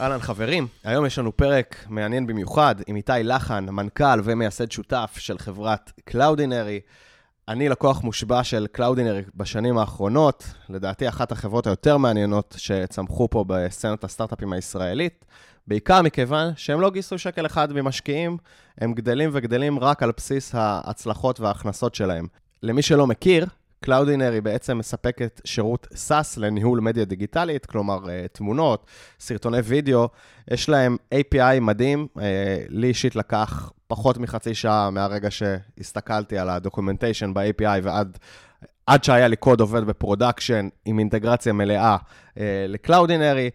[0.00, 5.38] אהלן חברים, היום יש לנו פרק מעניין במיוחד עם איתי לחן, מנכ"ל ומייסד שותף של
[5.38, 6.80] חברת Cloudinary.
[7.48, 14.04] אני לקוח מושבע של Cloudinary בשנים האחרונות, לדעתי אחת החברות היותר מעניינות שצמחו פה בסצנת
[14.04, 15.24] הסטארט-אפים הישראלית,
[15.66, 18.36] בעיקר מכיוון שהם לא גייסו שקל אחד ממשקיעים,
[18.78, 22.26] הם גדלים וגדלים רק על בסיס ההצלחות וההכנסות שלהם.
[22.62, 23.46] למי שלא מכיר,
[23.82, 28.86] Cloudinary בעצם מספקת שירות SaaS לניהול מדיה דיגיטלית, כלומר אה, תמונות,
[29.20, 30.08] סרטוני וידאו,
[30.50, 36.56] יש להם API מדהים, אה, לי אישית לקח פחות מחצי שעה מהרגע שהסתכלתי על ה
[36.56, 38.18] documentation ב-API ועד
[38.86, 41.96] עד שהיה לי קוד עובד ב production עם אינטגרציה מלאה
[42.38, 43.50] אה, ל Cloudinary.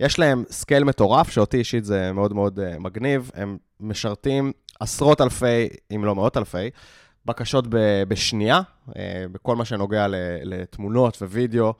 [0.00, 5.68] יש להם scale מטורף, שאותי אישית זה מאוד מאוד אה, מגניב, הם משרתים עשרות אלפי,
[5.94, 6.70] אם לא מאות אלפי,
[7.26, 8.60] בקשות ב- בשנייה,
[8.96, 10.06] אה, בכל מה שנוגע
[10.42, 11.74] לתמונות ווידאו,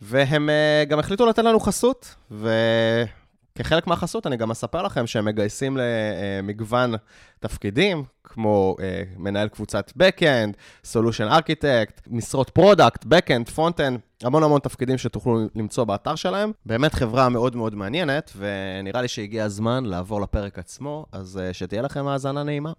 [0.00, 5.78] והם אה, גם החליטו לתת לנו חסות, וכחלק מהחסות אני גם אספר לכם שהם מגייסים
[5.80, 6.94] למגוון
[7.40, 10.56] תפקידים, כמו אה, מנהל קבוצת Backend,
[10.92, 16.52] Solution Architect, משרות Product, Backend, Frontend, המון המון תפקידים שתוכלו למצוא באתר שלהם.
[16.66, 22.06] באמת חברה מאוד מאוד מעניינת, ונראה לי שהגיע הזמן לעבור לפרק עצמו, אז שתהיה לכם
[22.06, 22.72] האזנה נעימה.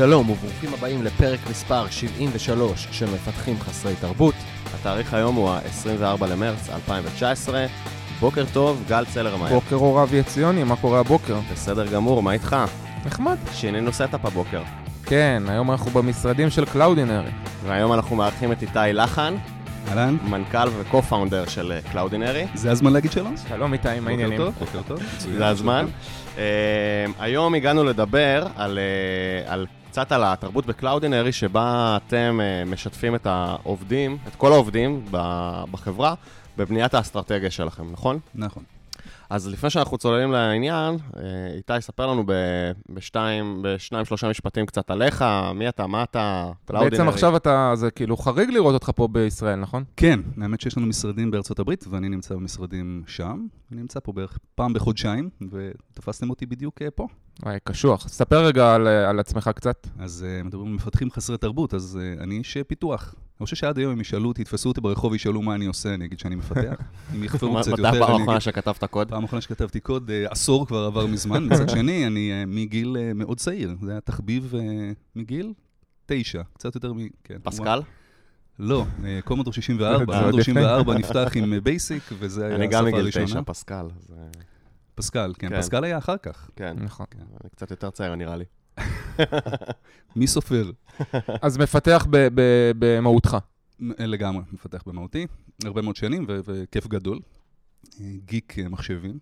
[0.00, 4.34] שלום וברוכים הבאים לפרק מספר 73 של מפתחים חסרי תרבות.
[4.74, 7.66] התאריך היום הוא ה-24 למרץ 2019.
[8.20, 9.48] בוקר טוב, גל צלר מהר.
[9.48, 11.38] בוקר אור אבי עציוני, מה קורה הבוקר?
[11.52, 12.56] בסדר גמור, מה איתך?
[13.06, 13.36] נחמד.
[13.52, 14.62] שינינו setup הבוקר.
[15.06, 17.30] כן, היום אנחנו במשרדים של Cloudinary.
[17.64, 19.34] והיום אנחנו מארחים את איתי לחן.
[19.88, 20.16] אהלן.
[20.28, 22.46] מנכ"ל ו co-founder של Cloudinary.
[22.54, 23.34] זה הזמן להגיד שלום?
[23.48, 24.38] שלום איתי, מה העניינים?
[24.38, 25.00] בוקר טוב, בוקר טוב.
[25.18, 25.86] זה הזמן.
[26.36, 26.38] Uh,
[27.18, 28.78] היום הגענו לדבר על,
[29.46, 35.04] על קצת על התרבות ב Cloudinary, שבה אתם uh, משתפים את העובדים, את כל העובדים
[35.70, 36.14] בחברה,
[36.56, 38.18] בבניית האסטרטגיה שלכם, נכון?
[38.34, 38.62] נכון.
[39.30, 41.22] אז לפני שאנחנו צוללים לעניין, אה,
[41.56, 42.24] איתי, ספר לנו
[42.88, 45.24] בשתיים, בשניים, שלושה משפטים קצת עליך,
[45.54, 46.90] מי אתה, מה אתה, Cloudinary.
[46.90, 49.84] בעצם עכשיו אתה, זה כאילו חריג לראות אותך פה בישראל, נכון?
[49.96, 53.46] כן, האמת שיש לנו משרדים בארצות הברית, ואני נמצא במשרדים שם.
[53.72, 57.06] אני נמצא פה בערך פעם בחודשיים, ותפסתם אותי בדיוק אה, פה.
[57.42, 58.08] וואי, קשוח.
[58.08, 59.86] ספר רגע על, אה, על עצמך קצת.
[59.98, 63.14] אז מדברים על מפתחים חסרי תרבות, אז אני איש פיתוח.
[63.40, 66.04] אני חושב שעד היום אם ישאלו אותי, יתפסו אותי ברחוב וישאלו מה אני עושה, אני
[66.04, 66.80] אגיד שאני מפתח.
[67.14, 68.02] אם יחפרו קצת יותר, אני אגיד...
[68.02, 69.08] מתי פעם אחרונה שכתבת קוד?
[69.08, 71.44] פעם אחרונה שכתבתי קוד, אה, עשור כבר עבר מזמן.
[71.50, 73.76] מצד שני, אני אה, מגיל אה, מאוד צעיר.
[73.82, 74.54] זה היה תחביב
[75.16, 75.52] מגיל
[76.06, 76.98] תשע, קצת יותר מ...
[77.24, 77.38] כן.
[77.42, 77.80] פסקל?
[78.58, 78.84] לא,
[79.24, 80.20] קומודור 64.
[80.20, 82.88] קומודור 64 נפתח עם בייסיק, וזה היה השפה הראשונה.
[82.88, 83.88] אני גם מגיל תשע, פסקל.
[84.94, 85.48] פסקל, כן.
[85.48, 85.58] כן.
[85.58, 86.50] פסקל היה אחר כך.
[86.56, 87.06] כן, נכון.
[87.40, 88.44] אני קצת יותר צעיר, נראה לי.
[90.16, 90.70] מי סופר?
[91.42, 92.06] אז מפתח
[92.78, 93.36] במהותך.
[93.98, 95.26] לגמרי, מפתח במהותי.
[95.64, 97.20] הרבה מאוד שנים וכיף גדול.
[98.00, 99.18] גיק מחשבים.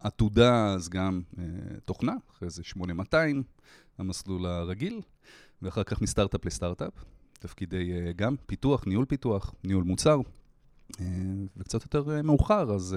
[0.00, 1.22] עתודה, אז גם
[1.84, 3.42] תוכנה, אחרי זה 8200,
[3.98, 5.00] המסלול הרגיל,
[5.62, 6.92] ואחר כך מסטארט-אפ לסטארט-אפ.
[7.38, 10.20] תפקידי גם פיתוח, ניהול פיתוח, ניהול מוצר.
[11.56, 12.96] וקצת יותר מאוחר, אז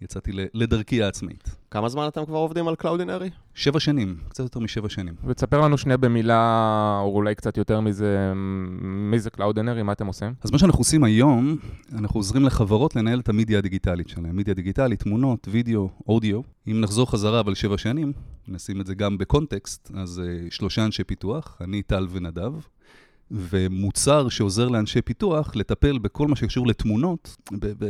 [0.00, 1.56] יצאתי לדרכי העצמאית.
[1.70, 3.30] כמה זמן אתם כבר עובדים על קלאודינרי?
[3.54, 5.14] שבע שנים, קצת יותר משבע שנים.
[5.26, 8.32] ותספר לנו שנייה במילה, או אולי קצת יותר מזה,
[8.82, 10.34] מי זה קלאודינרי, מה אתם עושים?
[10.42, 11.56] אז מה שאנחנו עושים היום,
[11.92, 14.36] אנחנו עוזרים לחברות לנהל את המדיה הדיגיטלית שלהם.
[14.36, 16.40] מדיה דיגיטלית, תמונות, וידאו, אודיו.
[16.68, 18.12] אם נחזור חזרה אבל שבע שנים,
[18.48, 22.52] נשים את זה גם בקונטקסט, אז uh, שלושה אנשי פיתוח, אני, טל ונדב.
[23.30, 27.36] ומוצר שעוזר לאנשי פיתוח לטפל בכל מה שקשור לתמונות,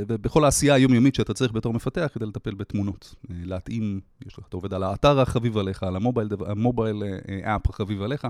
[0.08, 3.14] בכל העשייה היומיומית שאתה צריך בתור מפתח כדי לטפל בתמונות.
[3.30, 5.96] אה, להתאים, יש לך, אתה עובד על האתר החביב עליך, על
[6.46, 7.02] המובייל
[7.44, 8.26] אפ החביב עליך,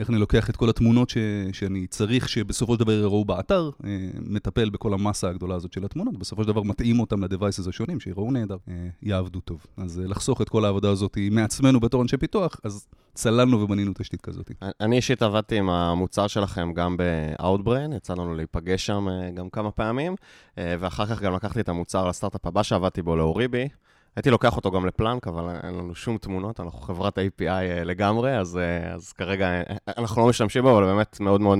[0.00, 1.16] איך אני לוקח את כל התמונות ש,
[1.52, 6.18] שאני צריך שבסופו של דבר יראו באתר, אה, מטפל בכל המסה הגדולה הזאת של התמונות,
[6.18, 9.66] בסופו של דבר מתאים אותם לדווייסס השונים, שיראו נהדר, אה, יעבדו טוב.
[9.76, 14.20] אז אה, לחסוך את כל העבודה הזאת מעצמנו בתור אנשי פיתוח, אז צללנו ובנינו תשתית
[14.20, 14.50] כזאת.
[14.80, 20.14] אני אישית עבדתי עם המוצר שלכם גם ב-Outbrain, יצא לנו להיפגש שם גם כמה פעמים,
[20.56, 23.68] ואחר כך גם לקחתי את המוצר לסטארט-אפ הבא שעבדתי בו, לאוריבי.
[24.16, 28.38] הייתי לוקח אותו גם לפלאנק, אבל אין לנו שום תמונות, אנחנו חברת API אה, לגמרי,
[28.38, 29.62] אז, אה, אז כרגע אה,
[29.98, 31.58] אנחנו לא משתמשים בו, אבל באמת מאוד מאוד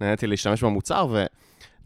[0.00, 1.14] נהניתי להשתמש במוצר,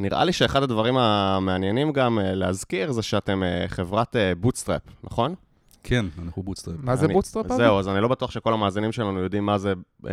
[0.01, 5.35] ונראה לי שאחד הדברים המעניינים גם להזכיר זה שאתם חברת bootstrap, נכון?
[5.83, 6.77] כן, אנחנו bootstrap.
[6.83, 7.47] מה זה bootstrap?
[7.57, 9.73] זהו, אז אני לא בטוח שכל המאזינים שלנו יודעים מה זה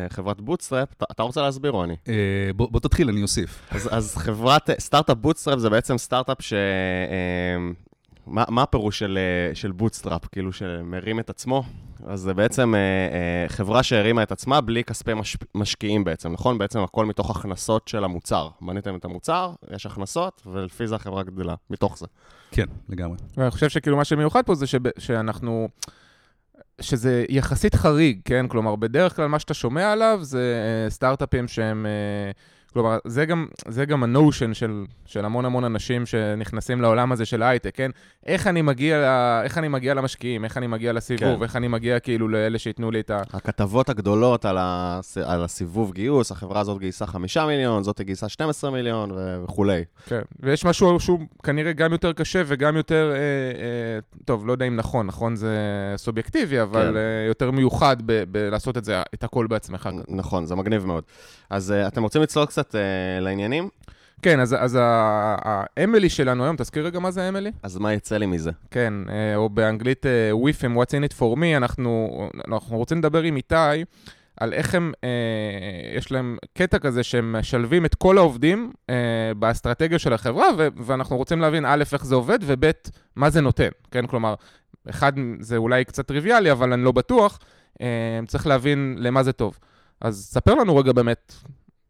[0.10, 0.90] חברת bootstrap.
[1.12, 1.96] אתה רוצה להסביר או אני?
[2.56, 3.62] בוא תתחיל, אני אוסיף.
[3.72, 6.54] אז חברת, סטארט-אפ bootstrap זה בעצם סטארט-אפ ש...
[8.36, 11.64] מה, מה הפירוש של, אה, של bootstrap, כאילו שמרים את עצמו?
[12.06, 16.58] אז זה בעצם אה, אה, חברה שהרימה את עצמה בלי כספי מש, משקיעים בעצם, נכון?
[16.58, 18.50] בעצם הכל מתוך הכנסות של המוצר.
[18.62, 22.06] בניתם את המוצר, יש הכנסות, ולפי זה החברה גדלה, מתוך זה.
[22.52, 23.18] כן, לגמרי.
[23.38, 25.68] ואני חושב שכאילו מה שמיוחד פה זה שב, שאנחנו...
[26.82, 28.48] שזה יחסית חריג, כן?
[28.48, 30.56] כלומר, בדרך כלל מה שאתה שומע עליו זה
[30.86, 31.86] אה, סטארט-אפים שהם...
[31.86, 32.32] אה,
[32.76, 37.44] כלומר, זה גם, זה גם הנושן של, של המון המון אנשים שנכנסים לעולם הזה של
[37.44, 37.92] הייטק, כן?
[38.26, 41.44] איך אני מגיע, איך אני מגיע למשקיעים, איך אני מגיע לסיבוב, כן.
[41.44, 43.22] איך אני מגיע כאילו לאלה שייתנו לי את ה...
[43.34, 45.18] הכתבות הגדולות על, הס...
[45.18, 49.44] על הסיבוב גיוס, החברה הזאת גייסה 5 מיליון, זאת גייסה 12 מיליון ו...
[49.44, 49.84] וכולי.
[50.06, 54.66] כן, ויש משהו שהוא כנראה גם יותר קשה וגם יותר, אה, אה, טוב, לא יודע
[54.66, 55.58] אם נכון, נכון זה
[55.98, 56.98] סובייקטיבי, אבל כן.
[56.98, 59.90] אה, יותר מיוחד ב- בלעשות את זה, את הכל בעצמך.
[59.94, 61.04] נ- נכון, זה מגניב מאוד.
[61.50, 63.70] אז uh, אתם רוצים לצלול קצת uh, לעניינים?
[64.22, 67.52] כן, אז, אז האמילי שלנו היום, תזכיר רגע מה זה אמילי?
[67.64, 68.52] אז מה יצא לי מזה?
[68.72, 72.10] כן, אה, או באנגלית אה, WIFM, What's in it for me, אנחנו,
[72.48, 73.84] אנחנו רוצים לדבר עם איתי
[74.40, 75.10] על איך הם, אה,
[75.98, 78.96] יש להם קטע כזה שהם משלבים את כל העובדים אה,
[79.38, 82.72] באסטרטגיה של החברה, ו- ואנחנו רוצים להבין א', איך זה עובד, וב',
[83.16, 84.08] מה זה נותן, כן?
[84.08, 84.36] כלומר,
[84.90, 87.40] אחד, זה אולי קצת טריוויאלי, אבל אני לא בטוח,
[87.82, 89.60] אה, צריך להבין למה זה טוב.
[90.02, 91.34] אז ספר לנו רגע באמת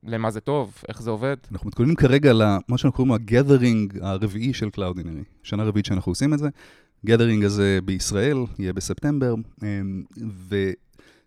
[0.05, 1.35] למה זה טוב, איך זה עובד.
[1.51, 5.23] אנחנו מתכוננים כרגע למה שאנחנו קוראים ה-gathering הרביעי של Cloudinary.
[5.43, 6.49] שנה רביעית שאנחנו עושים את זה.
[7.07, 10.03] gathering הזה בישראל, יהיה בספטמבר, אמ,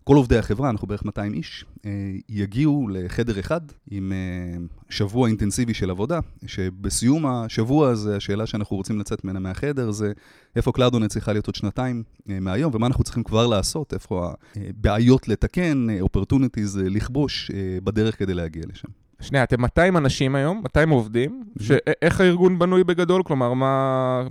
[0.09, 1.91] וכל עובדי החברה, אנחנו בערך 200 איש, אה,
[2.29, 3.61] יגיעו לחדר אחד
[3.91, 4.59] עם אה,
[4.89, 10.13] שבוע אינטנסיבי של עבודה, שבסיום השבוע הזה, השאלה שאנחנו רוצים לצאת ממנה מהחדר זה
[10.57, 15.29] איפה קלאודינרי צריכה להיות עוד שנתיים אה, מהיום, ומה אנחנו צריכים כבר לעשות, איפה הבעיות
[15.29, 17.51] לתקן, opportunities לכבוש
[17.85, 18.89] בדרך כדי להגיע לשם.
[19.21, 21.71] שנייה, אתם 200 אנשים היום, 200 עובדים, ש-
[22.03, 23.23] איך הארגון בנוי בגדול?
[23.23, 24.23] כלומר, מה,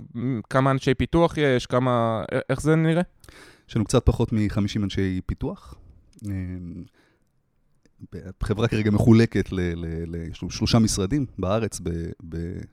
[0.50, 3.02] כמה אנשי פיתוח יש, כמה, איך זה נראה?
[3.68, 5.74] יש לנו קצת פחות מ-50 אנשי פיתוח.
[6.26, 6.32] אה,
[8.40, 11.90] החברה כרגע מחולקת, ל, ל, ל, יש לנו שלושה משרדים בארץ, ב,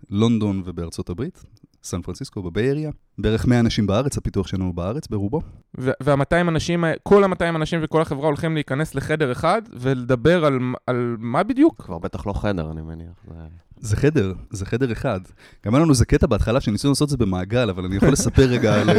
[0.09, 1.43] בלונדון ובארצות הברית,
[1.83, 2.91] סן פרנסיסקו, בביי-אריה.
[3.17, 5.41] בערך 100 אנשים בארץ, הפיתוח שלנו בארץ, ברובו.
[5.73, 11.43] וה-200 אנשים, כל ה-200 אנשים וכל החברה הולכים להיכנס לחדר אחד ולדבר על, על מה
[11.43, 11.81] בדיוק?
[11.81, 13.25] כבר בטח לא חדר, אני מניח.
[13.27, 13.35] זה...
[13.79, 15.19] זה חדר, זה חדר אחד.
[15.65, 18.45] גם היה לנו איזה קטע בהתחלה שניסינו לעשות את זה במעגל, אבל אני יכול לספר
[18.45, 18.89] רגע על...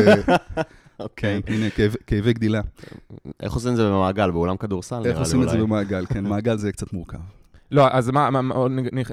[1.01, 1.43] אה, אוקיי.
[1.47, 2.61] כן, הנה, כאב- כאבי גדילה.
[3.41, 4.31] איך עושים את זה במעגל?
[4.31, 5.27] באולם כדורסל, נראה לי איך אולי.
[5.29, 6.07] עושים את זה במעגל?
[6.07, 7.19] כן, מעגל זה קצת מורכב.
[7.71, 8.29] לא, אז מה,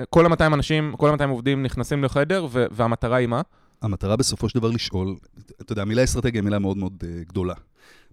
[0.10, 3.42] כל ה-200 אנשים, כל ה-200 עובדים נכנסים לחדר, ו- והמטרה היא מה?
[3.82, 5.16] המטרה בסופו של דבר לשאול,
[5.62, 7.54] אתה יודע, המילה אסטרטגיה היא מילה מאוד מאוד uh, גדולה.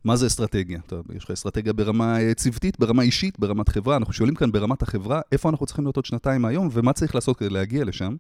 [0.05, 0.79] מה זה אסטרטגיה?
[0.87, 3.97] אתה, יש לך אסטרטגיה ברמה uh, צוותית, ברמה אישית, ברמת חברה.
[3.97, 7.37] אנחנו שואלים כאן ברמת החברה, איפה אנחנו צריכים להיות עוד שנתיים מהיום, ומה צריך לעשות
[7.39, 8.17] כדי להגיע לשם.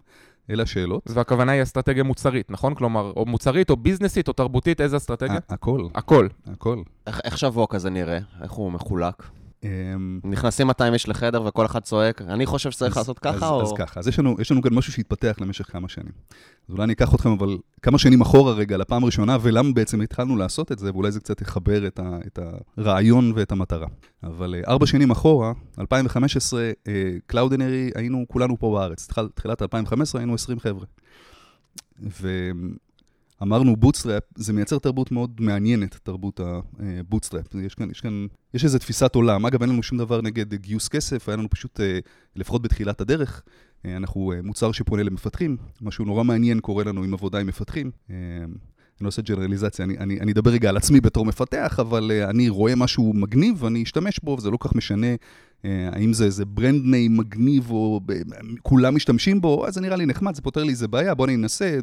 [0.51, 1.03] אלה השאלות.
[1.07, 2.75] והכוונה היא אסטרטגיה מוצרית, נכון?
[2.75, 5.39] כלומר, או מוצרית, או ביזנסית, או תרבותית, איזה אסטרטגיה?
[5.49, 6.29] הכל, הכל.
[6.53, 6.83] הכל.
[7.07, 8.19] איך, איך שבוע כזה נראה?
[8.43, 9.23] איך הוא מחולק?
[9.65, 13.63] אמ, נכנסים 200 איש לחדר וכל אחד צועק, אני חושב שצריך לעשות ככה, או...
[13.63, 14.19] אז ככה, אז יש
[14.51, 16.13] לנו, כאן משהו שהתפתח למשך כמה שנים.
[16.69, 20.37] אז אולי אני אקח אתכם, אבל כמה שנים אחורה רגע, לפעם הראשונה, ולמה בעצם התחלנו
[20.37, 22.39] לעשות את זה, ואולי זה קצת יחבר את, ה, את
[22.77, 23.87] הרעיון ואת המטרה.
[24.23, 26.71] אבל אה, ארבע שנים אחורה, 2015,
[27.27, 29.09] קלאודינרי, היינו כולנו פה בארץ.
[29.35, 30.87] תחילת 2015 היינו 20 חבר'ה.
[33.41, 37.55] ואמרנו bootstrap, זה מייצר תרבות מאוד מעניינת, תרבות ה bootstrap.
[37.55, 39.47] יש כאן, יש כאן, יש איזו תפיסת עולם.
[39.47, 41.99] אגב, אין לנו שום דבר נגד גיוס כסף, היה לנו פשוט, אה,
[42.37, 43.43] לפחות בתחילת הדרך,
[43.85, 47.91] אה, אנחנו אה, מוצר שפונה למפתחים, משהו נורא מעניין קורה לנו עם עבודה עם מפתחים.
[49.01, 52.31] אני לא עושה ג'נרליזציה, אני, אני, אני אדבר רגע על עצמי בתור מפתח, אבל uh,
[52.31, 56.25] אני רואה משהו מגניב ואני אשתמש בו, וזה לא כל כך משנה uh, האם זה
[56.25, 58.13] איזה ברנד ניים מגניב או ב,
[58.63, 61.35] כולם משתמשים בו, אז זה נראה לי נחמד, זה פותר לי איזה בעיה, בוא אני
[61.35, 61.79] אנסה,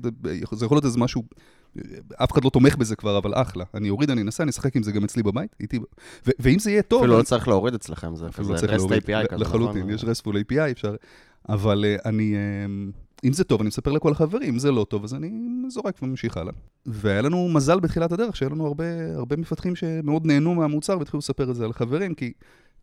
[0.52, 1.24] זה יכול להיות איזה משהו,
[2.16, 3.64] אף אחד לא תומך בזה כבר, אבל אחלה.
[3.74, 5.80] אני אוריד, אני אנסה, אני אשחק עם זה גם אצלי בבית, איתי,
[6.28, 7.02] ו- ואם זה יהיה טוב...
[7.02, 7.20] אפילו אני...
[7.20, 9.04] לא צריך להוריד אצלכם, זה אפילו לא צריך REST להוריד.
[9.04, 9.94] API כזה, לחלוטין, נכון?
[9.94, 10.96] יש RESTful API, אפשר...
[11.50, 15.04] אבל uh, אני, uh, אם זה טוב, אני מספר לכל החברים, אם זה לא טוב,
[15.04, 15.32] אז אני
[15.68, 16.54] זורק וממשיך הלאה.
[16.86, 21.52] והיה לנו מזל בתחילת הדרך, שהיה לנו הרבה, הרבה מפתחים שמאוד נהנו מהמוצר והתחילו לספר
[21.52, 22.34] את זה על חברים, כי,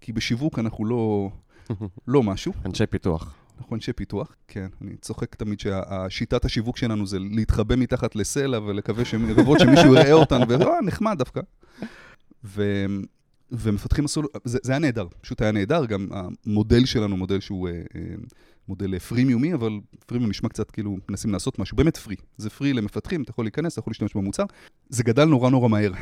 [0.00, 1.31] כי בשיווק אנחנו לא,
[2.09, 2.53] לא משהו.
[2.67, 3.35] אנשי פיתוח.
[3.59, 9.05] אנחנו אנשי פיתוח, כן, אני צוחק תמיד שהשיטת השיווק שלנו זה להתחבא מתחת לסלע ולקווה
[9.29, 11.41] לקוות שמישהו יראה אותנו, ואה, נחמד דווקא.
[12.45, 12.87] ו...
[13.53, 16.09] ומפתחים עשו, זה, זה היה נהדר, פשוט היה נהדר, גם
[16.47, 18.00] המודל שלנו מודל שהוא אה, אה,
[18.68, 23.23] מודל פרימיומי, אבל פרימיום נשמע קצת כאילו מנסים לעשות משהו, באמת פרי, זה פרי למפתחים,
[23.23, 24.44] אתה יכול להיכנס, אתה יכול להשתמש במוצר,
[24.88, 25.92] זה גדל נורא נורא מהר.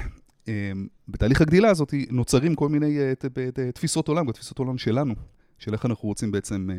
[0.48, 0.72] אה,
[1.08, 3.12] בתהליך הגדילה הזאת נוצרים כל מיני אה,
[3.74, 5.14] תפיסות עולם, גם תפיסות עולם שלנו,
[5.58, 6.76] של איך אנחנו רוצים בעצם אה,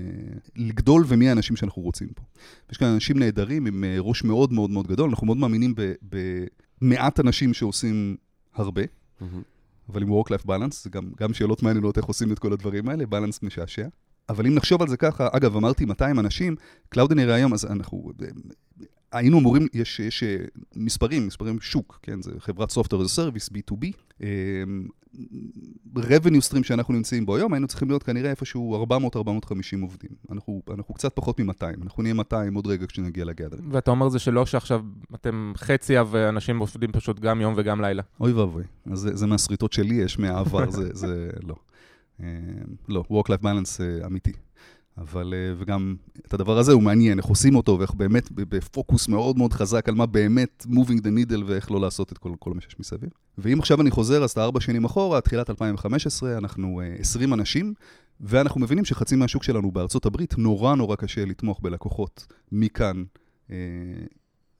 [0.55, 2.23] לגדול ומי האנשים שאנחנו רוצים פה.
[2.71, 5.75] יש כאן אנשים נהדרים עם אה, ראש מאוד מאוד מאוד גדול, אנחנו מאוד מאמינים
[6.81, 8.15] במעט אנשים שעושים
[8.53, 8.81] הרבה,
[9.89, 13.05] אבל עם Work-Life Balance, זה גם, גם שאלות מעניינות איך עושים את כל הדברים האלה,
[13.05, 13.87] balance משעשע.
[14.29, 16.55] אבל אם נחשוב על זה ככה, אגב, אמרתי 200 אנשים,
[16.89, 18.11] קלאודינרי היום, אז אנחנו,
[19.11, 20.37] היינו אמורים, יש, יש אה,
[20.75, 23.85] מספרים, מספרים שוק, כן, זה חברת Software as a Service, B2B.
[25.95, 28.95] revenue stream שאנחנו נמצאים בו היום, היינו צריכים להיות כנראה איפשהו 400-450
[29.81, 30.09] עובדים.
[30.31, 33.57] אנחנו, אנחנו קצת פחות מ-200, אנחנו נהיה 200 עוד רגע כשנגיע לגדר.
[33.69, 34.81] ואתה אומר זה שלא שעכשיו
[35.15, 38.03] אתם חצי ואנשים עובדים פשוט גם יום וגם לילה.
[38.19, 41.55] אוי ואבוי, אז זה, זה מהשריטות שלי יש מהעבר, זה, זה לא.
[42.89, 44.33] לא, Work-Life Balance אמיתי.
[44.97, 45.95] אבל, אה, וגם
[46.27, 49.95] את הדבר הזה הוא מעניין, איך עושים אותו, ואיך באמת בפוקוס מאוד מאוד חזק על
[49.95, 53.09] מה באמת moving the needle ואיך לא לעשות את כל, כל מה שיש מסביב.
[53.37, 57.73] ואם עכשיו אני חוזר, אז את ארבע שנים אחורה, תחילת 2015, אנחנו 20 אה, אנשים,
[58.21, 63.03] ואנחנו מבינים שחצי מהשוק שלנו בארצות הברית, נורא נורא קשה לתמוך בלקוחות מכאן.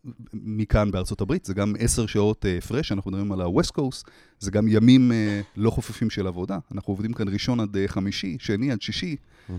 [0.06, 4.10] אה, מכאן בארצות הברית, זה גם עשר שעות הפרש, uh, אנחנו מדברים על ה-West Coast,
[4.40, 6.58] זה גם ימים uh, לא חופפים של עבודה.
[6.72, 9.16] אנחנו עובדים כאן ראשון עד uh, חמישי, שני עד שישי.
[9.50, 9.54] Mm-hmm.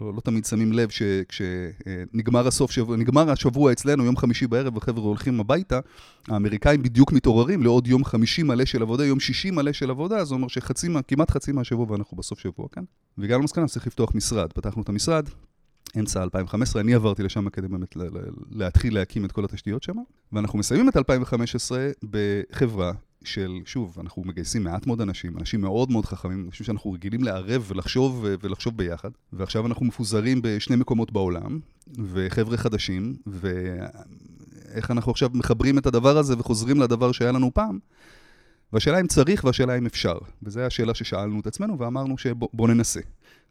[0.00, 5.04] לא, לא תמיד שמים לב שכשנגמר הסוף שבוע, נגמר השבוע אצלנו, יום חמישי בערב, החבר'ה
[5.04, 5.80] הולכים הביתה,
[6.28, 10.34] האמריקאים בדיוק מתעוררים לעוד יום חמישי מלא של עבודה, יום שישי מלא של עבודה, זה
[10.34, 12.82] אומר שחצי, כמעט חצי מהשבוע ואנחנו בסוף שבוע כאן.
[13.18, 14.52] והגענו למסקנה, צריך לפתוח משרד.
[14.52, 15.28] פתחנו את המשרד,
[15.98, 17.96] אמצע 2015, אני עברתי לשם כדי באמת
[18.50, 19.96] להתחיל להקים את כל התשתיות שם,
[20.32, 22.92] ואנחנו מסיימים את 2015 בחברה
[23.24, 27.64] של, שוב, אנחנו מגייסים מעט מאוד אנשים, אנשים מאוד מאוד חכמים, אנשים שאנחנו רגילים לערב
[27.68, 31.60] ולחשוב ולחשוב ביחד, ועכשיו אנחנו מפוזרים בשני מקומות בעולם,
[32.12, 37.78] וחבר'ה חדשים, ואיך אנחנו עכשיו מחברים את הדבר הזה וחוזרים לדבר שהיה לנו פעם.
[38.72, 40.18] והשאלה אם צריך והשאלה אם אפשר.
[40.42, 43.00] וזו השאלה ששאלנו את עצמנו ואמרנו שבוא ננסה.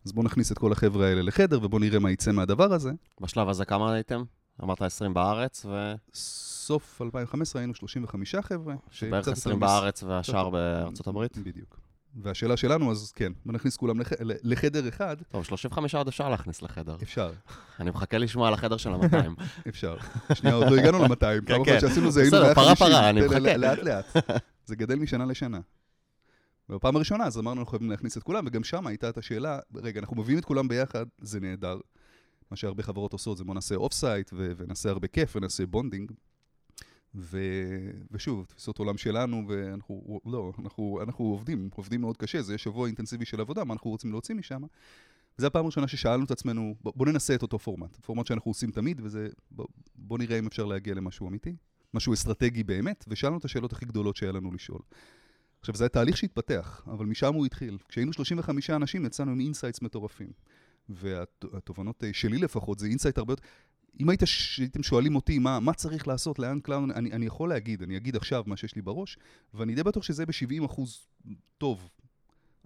[0.06, 2.92] אז בואו נכניס את כל החבר'ה האלה לחדר ובואו נראה מה יצא מהדבר הזה.
[3.22, 4.24] בשלב הזה כמה הייתם?
[4.64, 5.94] אמרת 20 בארץ ו...
[6.14, 8.76] סוף 2015 היינו 35 חבר'ה.
[8.92, 11.38] שבערך 20 בארץ והשאר בארצות הברית?
[11.38, 11.80] בדיוק.
[12.22, 14.10] והשאלה שלנו, אז כן, בוא נכניס כולם לח...
[14.20, 15.18] לחדר אחד.
[15.32, 16.96] טוב, 35 עוד אפשר להכניס לחדר.
[17.04, 17.32] אפשר.
[17.80, 19.44] אני מחכה לשמוע על החדר של ה-200.
[19.70, 19.98] אפשר.
[20.34, 21.46] שנייה, עוד לא הגענו ל-200.
[21.46, 21.80] כמה פעמים.
[21.80, 22.52] שעשינו זה היינו 150.
[22.52, 23.58] בסדר, פרה פרה, אני מחכה.
[23.58, 24.06] לאט לאט.
[24.66, 25.60] זה גדל משנה לשנה.
[26.70, 30.00] ובפעם הראשונה, אז אמרנו, אנחנו חייבים להכניס את כולם, וגם שם הייתה את השאלה, רגע,
[30.00, 31.80] אנחנו מביאים את כולם ביחד, זה נהדר.
[32.52, 36.12] מה שהרבה חברות עושות זה בוא נעשה off-site, ונעשה הרבה כיף, ונעשה bonding.
[37.16, 37.40] ו...
[38.12, 43.26] ושוב, תפיסות עולם שלנו, ואנחנו, לא, אנחנו, אנחנו עובדים, עובדים מאוד קשה, זה שבוע אינטנסיבי
[43.26, 44.62] של עבודה, מה אנחנו רוצים להוציא משם.
[45.40, 48.72] וזו הפעם הראשונה ששאלנו את עצמנו, בוא, בוא ננסה את אותו פורמט, פורמט שאנחנו עושים
[48.72, 51.56] תמיד, וזה, בוא, בוא נראה אם אפשר להגיע למשהו אמיתי,
[51.94, 54.82] משהו אסטרטגי באמת, ושאלנו את השאלות הכי גדולות שהיה לנו לשאול.
[55.68, 57.78] עכשיו, זה היה תהליך שהתפתח, אבל משם הוא התחיל.
[57.88, 60.32] כשהיינו 35 אנשים, יצאנו עם insights מטורפים.
[60.90, 63.44] והתובנות אה, שלי לפחות, זה insight הרבה יותר...
[64.00, 64.22] אם היית,
[64.58, 68.16] הייתם שואלים אותי מה, מה צריך לעשות, לאן קלאון, אני, אני יכול להגיד, אני אגיד
[68.16, 69.18] עכשיו מה שיש לי בראש,
[69.54, 71.08] ואני די בטוח שזה ב-70 אחוז
[71.58, 71.90] טוב,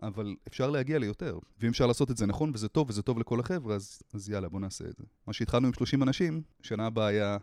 [0.02, 1.40] אבל אפשר להגיע ליותר.
[1.60, 4.50] ואם אפשר לעשות את זה נכון, וזה טוב, וזה טוב לכל החבר'ה, אז, אז יאללה,
[4.50, 5.04] בוא נעשה את זה.
[5.28, 7.38] מה שהתחלנו עם 30 אנשים, שנה הבאה היה...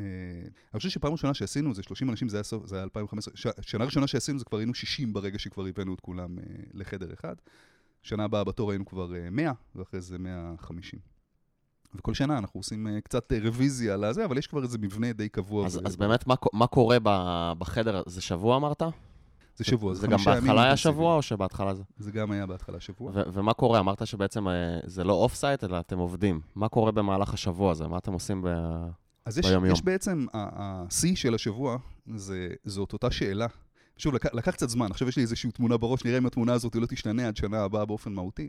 [0.00, 3.36] אה, אני חושב שפעם ראשונה שעשינו זה 30 אנשים, זה היה, סוף, זה היה 2015.
[3.36, 7.12] ש, שנה ראשונה שעשינו זה כבר היינו 60 ברגע שכבר הבאנו את כולם אה, לחדר
[7.12, 7.34] אחד.
[8.02, 10.98] שנה הבאה בתור היינו כבר 100, אה, ואחרי זה 150.
[11.94, 15.66] וכל שנה אנחנו עושים קצת רוויזיה על הזה, אבל יש כבר איזה מבנה די קבוע.
[15.66, 15.80] אז, ו...
[15.84, 16.96] אז באמת, מה, מה קורה
[17.58, 18.02] בחדר?
[18.06, 18.82] זה שבוע אמרת?
[19.56, 21.82] זה שבוע, זה, זה גם בהתחלה היה שבוע או שבהתחלה זה?
[21.98, 23.10] זה גם היה בהתחלה שבוע.
[23.14, 23.80] ו- ומה קורה?
[23.80, 24.46] אמרת שבעצם
[24.84, 26.40] זה לא off-site, אלא אתם עובדים.
[26.54, 27.88] מה קורה במהלך השבוע הזה?
[27.88, 28.48] מה אתם עושים ב...
[29.24, 31.78] אז יש, יש בעצם, השיא של השבוע,
[32.14, 33.46] זה, זאת אותה שאלה.
[33.96, 36.74] שוב, לקח, לקח קצת זמן, עכשיו יש לי איזושהי תמונה בראש, נראה אם התמונה הזאת
[36.74, 38.48] לא תשתנה עד שנה הבאה באופן מהותי.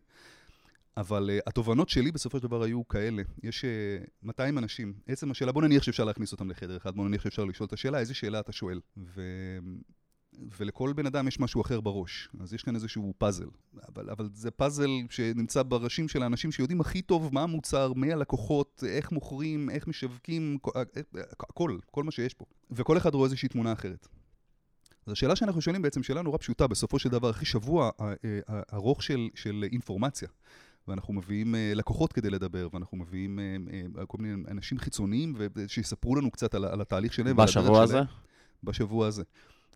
[0.98, 3.24] אבל uh, התובנות שלי בסופו של דבר היו כאלה.
[3.44, 4.94] יש uh, אה, 200 אנשים.
[5.08, 8.00] עצם השאלה, בוא נניח שאפשר להכניס אותם לחדר אחד, בוא נניח שאפשר לשאול את השאלה,
[8.00, 8.80] איזה שאלה אתה שואל.
[8.98, 9.22] ו...
[10.58, 12.30] ולכל בן אדם יש משהו אחר בראש.
[12.40, 13.48] אז יש כאן איזשהו פאזל.
[13.88, 18.84] אבל, אבל זה פאזל שנמצא בראשים של האנשים שיודעים הכי טוב מה המוצר, מי הלקוחות,
[18.88, 20.82] איך מוכרים, איך משווקים, אה,
[21.40, 22.46] הכל, כל מה שיש פה.
[22.72, 24.08] וכל אחד רואה איזושהי תמונה אחרת.
[25.06, 27.90] אז השאלה שאנחנו שואלים בעצם, שאלה נורא פשוטה, בסופו של דבר, אחרי שבוע
[28.74, 30.28] ארוך של, של אינפורמציה.
[30.88, 33.40] ואנחנו מביאים לקוחות כדי לדבר, ואנחנו מביאים
[34.08, 35.36] כל מיני אנשים חיצוניים
[35.68, 37.36] שיספרו לנו קצת על, על התהליך שלהם.
[37.36, 38.02] בשבוע הזה?
[38.64, 39.24] בשבוע הזה.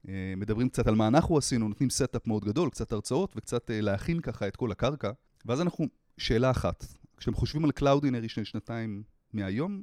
[0.05, 0.07] Uh,
[0.37, 4.19] מדברים קצת על מה אנחנו עשינו, נותנים setup מאוד גדול, קצת הרצאות וקצת uh, להכין
[4.19, 5.11] ככה את כל הקרקע.
[5.45, 5.85] ואז אנחנו,
[6.17, 6.85] שאלה אחת,
[7.17, 9.81] כשאתם חושבים על קלאודינרי של שנתיים מהיום,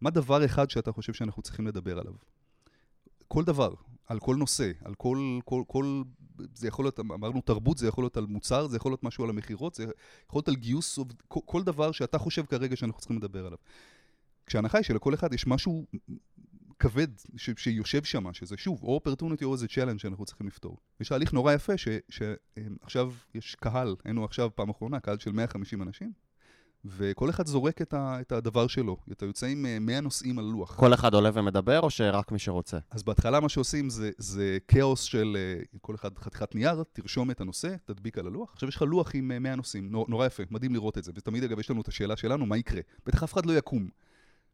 [0.00, 2.12] מה דבר אחד שאתה חושב שאנחנו צריכים לדבר עליו?
[3.28, 3.74] כל דבר,
[4.06, 6.02] על כל נושא, על כל, כל, כל
[6.54, 9.30] זה יכול להיות, אמרנו תרבות, זה יכול להיות על מוצר, זה יכול להיות משהו על
[9.30, 9.82] המכירות, זה
[10.26, 10.98] יכול להיות על גיוס,
[11.28, 13.58] כל, כל דבר שאתה חושב כרגע שאנחנו צריכים לדבר עליו.
[14.46, 15.86] כשההנחה היא שלכל אחד יש משהו
[16.78, 20.76] כבד ש, שיושב שם, שזה שוב, או opportunity או איזה challenge שאנחנו צריכים לפתור.
[21.00, 26.12] יש תהליך נורא יפה שעכשיו יש קהל, היינו עכשיו פעם אחרונה, קהל של 150 אנשים,
[26.84, 28.96] וכל אחד זורק את, ה, את הדבר שלו.
[29.12, 30.76] אתה יוצא עם 100 אה, נושאים על לוח.
[30.76, 32.78] כל אחד עולה ומדבר, או שרק מי שרוצה?
[32.90, 37.40] אז בהתחלה מה שעושים זה, זה כאוס של אה, כל אחד חתיכת נייר, תרשום את
[37.40, 38.52] הנושא, תדביק על הלוח.
[38.52, 41.12] עכשיו יש לך לוח עם 100 אה, נושאים, נור, נורא יפה, מדהים לראות את זה.
[41.14, 42.80] ותמיד, אגב, יש לנו את השאלה שלנו, מה יקרה?
[43.06, 43.88] בטח אף אחד לא יקום.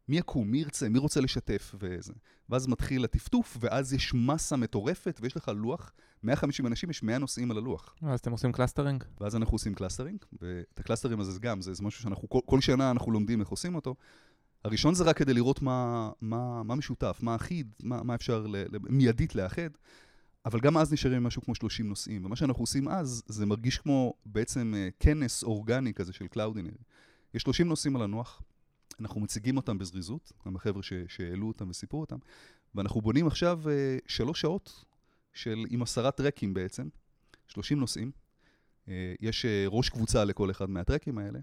[0.08, 2.12] מי יקום, מי ירצה, מי רוצה לשתף וזה.
[2.48, 5.92] ואז מתחיל הטפטוף, ואז יש מסה מטורפת, ויש לך לוח,
[6.22, 7.94] 150 אנשים, יש 100 נושאים על הלוח.
[8.02, 9.04] אז אתם עושים clustering?
[9.20, 12.60] ואז אנחנו עושים clustering, ואת ה clustering הזה גם, זה, זה משהו שאנחנו, כל, כל
[12.60, 13.94] שנה אנחנו לומדים איך עושים אותו.
[14.64, 18.56] הראשון זה רק כדי לראות מה, מה, מה משותף, מה אחיד, מה, מה אפשר ל,
[18.56, 19.68] ל, מיידית לאחד.
[20.46, 24.14] אבל גם אז נשארים משהו כמו 30 נושאים, ומה שאנחנו עושים אז, זה מרגיש כמו
[24.26, 26.72] בעצם אה, כנס אורגני כזה של קלאודינרי.
[27.34, 28.42] יש 30 נושאים על הנוח,
[29.00, 32.16] אנחנו מציגים אותם בזריזות, גם החבר'ה שהעלו אותם וסיפרו אותם,
[32.74, 33.68] ואנחנו בונים עכשיו uh,
[34.06, 34.84] שלוש שעות
[35.32, 36.88] של, עם עשרה טרקים בעצם,
[37.48, 38.10] 30 נושאים.
[38.86, 38.88] Uh,
[39.20, 41.38] יש uh, ראש קבוצה לכל אחד מהטרקים האלה,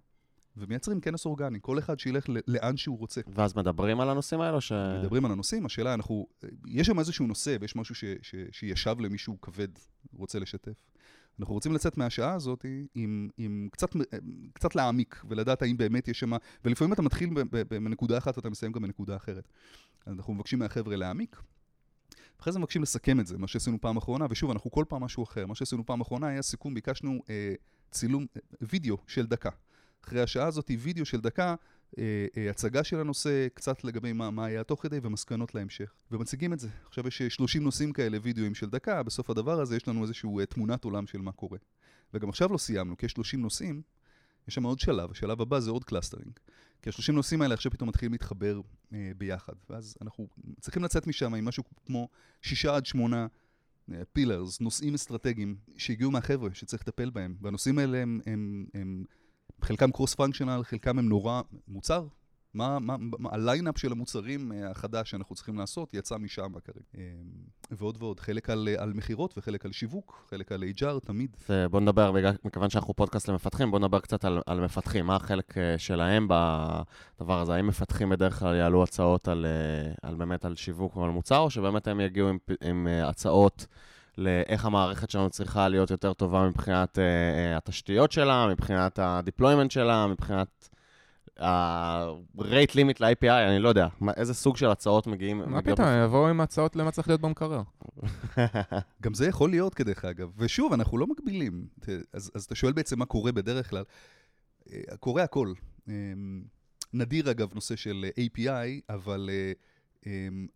[0.58, 3.22] ומייצרים כנס אורגני, כל אחד שילך לאן שהוא רוצה.
[3.28, 4.62] ואז מדברים על הנושאים האלו?
[4.62, 4.72] ש...
[4.72, 6.28] מדברים על הנושאים, השאלה, אנחנו,
[6.68, 9.68] יש שם איזשהו נושא ויש משהו ש, ש, שישב למישהו כבד,
[10.14, 10.84] רוצה לשתף.
[11.40, 13.90] אנחנו רוצים לצאת מהשעה הזאת עם, עם קצת,
[14.54, 16.32] קצת להעמיק ולדעת האם באמת יש שם,
[16.66, 17.30] ולפעמים אתה מתחיל
[17.70, 19.48] בנקודה אחת ואתה מסיים גם בנקודה אחרת.
[20.08, 21.42] אנחנו מבקשים מהחבר'ה להעמיק,
[22.42, 25.24] אחרי זה מבקשים לסכם את זה, מה שעשינו פעם אחרונה, ושוב, אנחנו כל פעם משהו
[25.24, 25.46] אחר.
[25.46, 27.54] מה שעשינו פעם אחרונה היה סיכום, ביקשנו אה,
[27.92, 29.50] צילום, אה, וידאו של דקה.
[30.04, 31.56] אחרי השעה הזאת, וידאו של דקה,
[32.50, 35.94] הצגה של הנושא, קצת לגבי מה, מה היה תוך כדי ומסקנות להמשך.
[36.12, 36.70] ומציגים את זה.
[36.88, 40.46] עכשיו יש 30 נושאים כאלה, וידאוים של דקה, בסוף הדבר הזה יש לנו איזושהי אה,
[40.46, 41.58] תמונת עולם של מה קורה.
[42.14, 43.82] וגם עכשיו לא סיימנו, כי יש 30 נושאים,
[44.48, 46.32] יש שם עוד שלב, השלב הבא זה עוד clustering.
[46.82, 48.62] כי ה-30 נושאים האלה עכשיו פתאום מתחילים להתחבר
[48.94, 49.54] אה, ביחד.
[49.70, 50.28] ואז אנחנו
[50.60, 52.10] צריכים לצאת משם עם משהו כמו
[52.42, 53.28] שישה עד שמונה
[54.14, 57.36] pillars, נושאים אסטרטגיים שהגיעו מהחבר'ה שצריך לטפל בהם.
[57.42, 59.04] והנושאים האלה הם, הם, הם
[59.64, 62.08] חלקם cross functional, חלקם הם נורא מוצר.
[62.54, 66.86] מה, מה, מה ה lineup של המוצרים אה, החדש שאנחנו צריכים לעשות יצא משם כרגע.
[66.98, 67.02] אה,
[67.72, 71.36] ועוד ועוד, חלק על, על מכירות וחלק על שיווק, חלק על HR, תמיד.
[71.72, 72.12] בוא נדבר,
[72.46, 75.06] מכיוון שאנחנו פודקאסט למפתחים, בוא נדבר קצת על, על מפתחים.
[75.06, 77.54] מה החלק אה, שלהם בדבר הזה?
[77.54, 79.46] האם מפתחים בדרך כלל יעלו הצעות על,
[80.02, 83.66] על באמת על שיווק או על מוצר, או שבאמת הם יגיעו עם, עם הצעות...
[84.18, 90.08] לאיך המערכת שלנו צריכה להיות יותר טובה מבחינת uh, uh, התשתיות שלה, מבחינת ה-deployment שלה,
[90.08, 90.70] מבחינת
[91.40, 95.44] ה-rate limit ל-API, אני לא יודע, מה, איזה סוג של הצעות מגיעים?
[95.48, 97.62] מה פתאום, יבואו עם הצעות למה צריך להיות במקרר.
[99.04, 101.68] גם זה יכול להיות כדרך אגב, ושוב, אנחנו לא מגבילים.
[102.14, 103.84] אז, אז אתה שואל בעצם מה קורה בדרך כלל.
[104.72, 105.54] אה, קורה הכל.
[106.94, 109.30] נדיר אגב נושא של API, אבל...
[109.30, 109.71] Uh, אמ,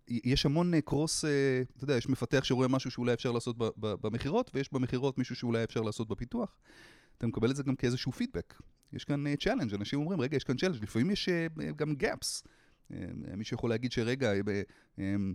[0.08, 4.52] יש המון קרוס, אה, אה, אתה יודע, יש מפתח שרואה משהו שאולי אפשר לעשות במכירות,
[4.54, 6.58] ויש במכירות מישהו שאולי אפשר לעשות בפיתוח.
[7.18, 8.54] אתה מקבל את זה גם כאיזשהו פידבק.
[8.94, 11.30] יש כאן challenge, אה, אנשים אומרים, רגע, יש כאן challenge, לפעמים יש
[11.76, 12.48] גם gaps.
[13.38, 14.32] מישהו יכול להגיד שרגע,
[15.00, 15.34] אמ,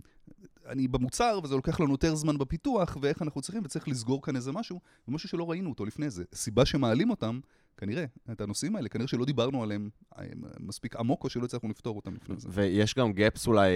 [0.65, 4.51] אני במוצר וזה לוקח לנו יותר זמן בפיתוח, ואיך אנחנו צריכים, וצריך לסגור כאן איזה
[4.51, 6.23] משהו, ומשהו שלא ראינו אותו לפני זה.
[6.33, 7.39] סיבה שמעלים אותם,
[7.77, 9.89] כנראה, את הנושאים האלה, כנראה שלא דיברנו עליהם
[10.59, 12.47] מספיק עמוק, או שלא הצלחנו לפתור אותם לפני זה.
[12.51, 13.69] ויש גם gaps אולי...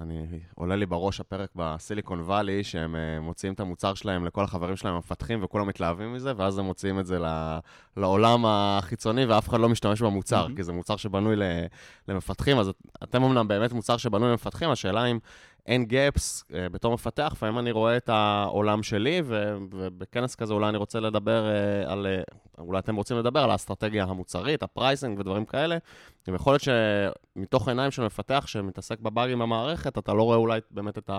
[0.00, 4.76] אני, עולה לי בראש הפרק בסיליקון וואלי, שהם uh, מוציאים את המוצר שלהם לכל החברים
[4.76, 7.58] שלהם המפתחים, וכולם מתלהבים מזה, ואז הם מוציאים את זה ל,
[7.96, 10.56] לעולם החיצוני, ואף אחד לא משתמש במוצר, mm-hmm.
[10.56, 11.36] כי זה מוצר שבנוי
[12.08, 12.70] למפתחים, אז
[13.02, 15.18] אתם אמנם באמת מוצר שבנוי למפתחים, השאלה אם
[15.68, 20.68] אין gaps uh, בתור מפתח, לפעמים אני רואה את העולם שלי, ו, ובכנס כזה אולי
[20.68, 25.18] אני רוצה לדבר uh, על, uh, אולי אתם רוצים לדבר על האסטרטגיה המוצרית, ה pricing
[25.18, 25.78] ודברים כאלה.
[26.28, 30.98] גם יכול להיות שמתוך עיניים של מפתח שמתעסק בבאגים במערכת, אתה לא רואה אולי באמת
[30.98, 31.10] את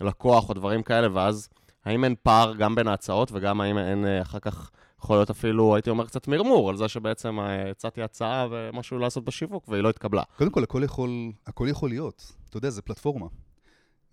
[0.00, 1.48] הלקוח או דברים כאלה, ואז
[1.84, 4.70] האם אין פער גם בין ההצעות וגם האם אין אחר כך...
[5.04, 9.68] יכול להיות אפילו, הייתי אומר, קצת מרמור על זה שבעצם הצעתי הצעה ומשהו לעשות בשיווק
[9.68, 10.22] והיא לא התקבלה.
[10.36, 11.10] קודם כל, הכל יכול,
[11.46, 12.32] הכל יכול להיות.
[12.48, 13.26] אתה יודע, זה פלטפורמה.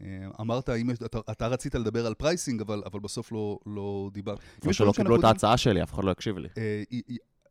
[0.04, 4.36] אה, אמרת, אם אתה, אתה רצית לדבר על pricing, אבל, אבל בסוף לא, לא דיבר.
[4.62, 6.48] כמו שלא קיבלו את ההצעה שלי, אף אחד לא הקשיב לי.
[6.58, 6.84] אה,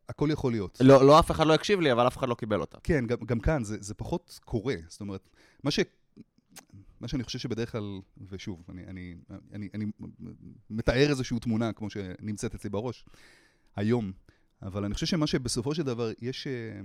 [0.09, 0.77] הכל יכול להיות.
[0.81, 2.77] לא, לא אף אחד לא הקשיב לי, אבל אף אחד לא קיבל אותה.
[2.83, 4.75] כן, גם, גם כאן זה, זה פחות קורה.
[4.87, 5.29] זאת אומרת,
[5.63, 5.79] מה, ש,
[7.01, 9.15] מה שאני חושב שבדרך כלל, ושוב, אני, אני,
[9.53, 9.85] אני, אני
[10.69, 13.05] מתאר איזושהי תמונה, כמו שנמצאת אצלי בראש,
[13.75, 14.11] היום,
[14.61, 16.47] אבל אני חושב שמה שבסופו של דבר יש...
[16.47, 16.81] אה,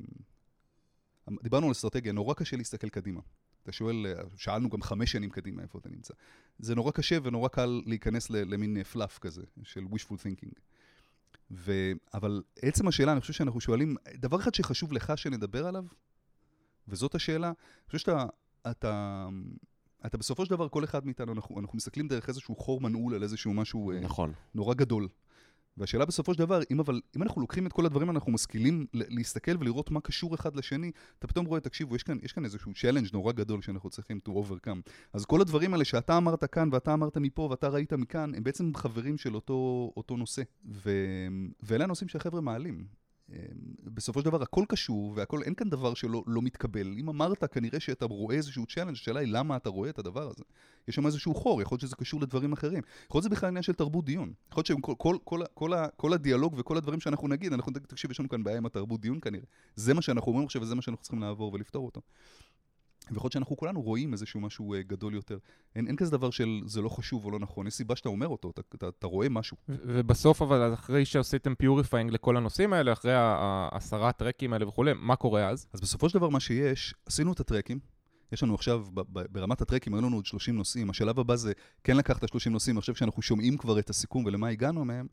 [1.43, 3.21] דיברנו על אסטרטגיה, נורא קשה להסתכל קדימה.
[3.69, 6.15] אתה שואל, אה, שאלנו גם חמש שנים קדימה איפה אתה נמצא.
[6.59, 10.59] זה נורא קשה ונורא קל להיכנס למין פלאף כזה, של wishful thinking.
[11.51, 11.73] ו...
[12.15, 15.85] אבל עצם השאלה, אני חושב שאנחנו שואלים, דבר אחד שחשוב לך שנדבר עליו,
[16.89, 18.27] וזאת השאלה, אני חושב שאתה,
[18.71, 19.27] אתה,
[20.07, 23.23] אתה בסופו של דבר, כל אחד מאיתנו, אנחנו, אנחנו מסתכלים דרך איזשהו חור מנעול על
[23.23, 24.33] איזשהו משהו נכון.
[24.55, 25.09] נורא גדול.
[25.79, 29.53] והשאלה בסופו של דבר, אם, אבל, אם אנחנו לוקחים את כל הדברים, אנחנו משכילים להסתכל
[29.61, 33.09] ולראות מה קשור אחד לשני, אתה פתאום רואה, תקשיבו, יש כאן, יש כאן איזשהו challenge
[33.13, 34.91] נורא גדול שאנחנו צריכים to overcome.
[35.13, 38.75] אז כל הדברים האלה שאתה אמרת כאן, ואתה אמרת מפה, ואתה ראית מכאן, הם בעצם
[38.75, 40.43] חברים של אותו, אותו נושא.
[40.71, 40.91] ו...
[41.63, 43.08] ואלה הנושאים שהחבר'ה מעלים.
[43.33, 43.37] אמ,
[43.85, 46.95] בסופו של דבר הכל קשור, והכל, אין כאן דבר שלא לא מתקבל.
[46.99, 50.45] אם אמרת, כנראה שאתה רואה איזשהו challenge, השאלה היא למה אתה רואה את הדבר הזה.
[50.89, 52.83] יש שם איזשהו חור, יכול להיות שזה קשור לדברים אחרים.
[53.07, 54.33] יכול להיות שזה בכלל עניין של תרבות דיון.
[54.51, 58.21] יכול להיות שכל כל, כל, כל, כל הדיאלוג וכל הדברים שאנחנו נגיד, אנחנו תקשיב, יש
[58.21, 59.45] לנו כאן בעיה עם התרבות דיון כנראה.
[59.77, 62.01] זה מה שאנחנו אומרים עכשיו וזה מה שאנחנו צריכים לעבור ולפתור אותו.
[63.13, 65.39] ויכול להיות שאנחנו כולנו רואים איזשהו משהו uh, גדול יותר.
[65.77, 68.29] אין, אין כזה דבר של זה לא חשוב או לא נכון, יש סיבה שאתה אומר
[68.29, 69.57] אותו, אתה, אתה, אתה רואה משהו.
[69.69, 75.49] ובסוף אבל, אחרי שעשיתם purifying לכל הנושאים האלה, אחרי העשרה טרקים האלה וכולי, מה קורה
[75.49, 75.67] אז?
[75.73, 77.79] אז בסופו של דבר מה שיש, עשינו את הטרקים,
[78.33, 81.53] יש לנו עכשיו, ברמת הטרקים, היו לנו עוד 30 נושאים, השלב הבא זה
[81.85, 85.07] כן לקחת 30 נושאים, אני חושב שאנחנו שומעים כבר את הסיכום ולמה הגענו מהם,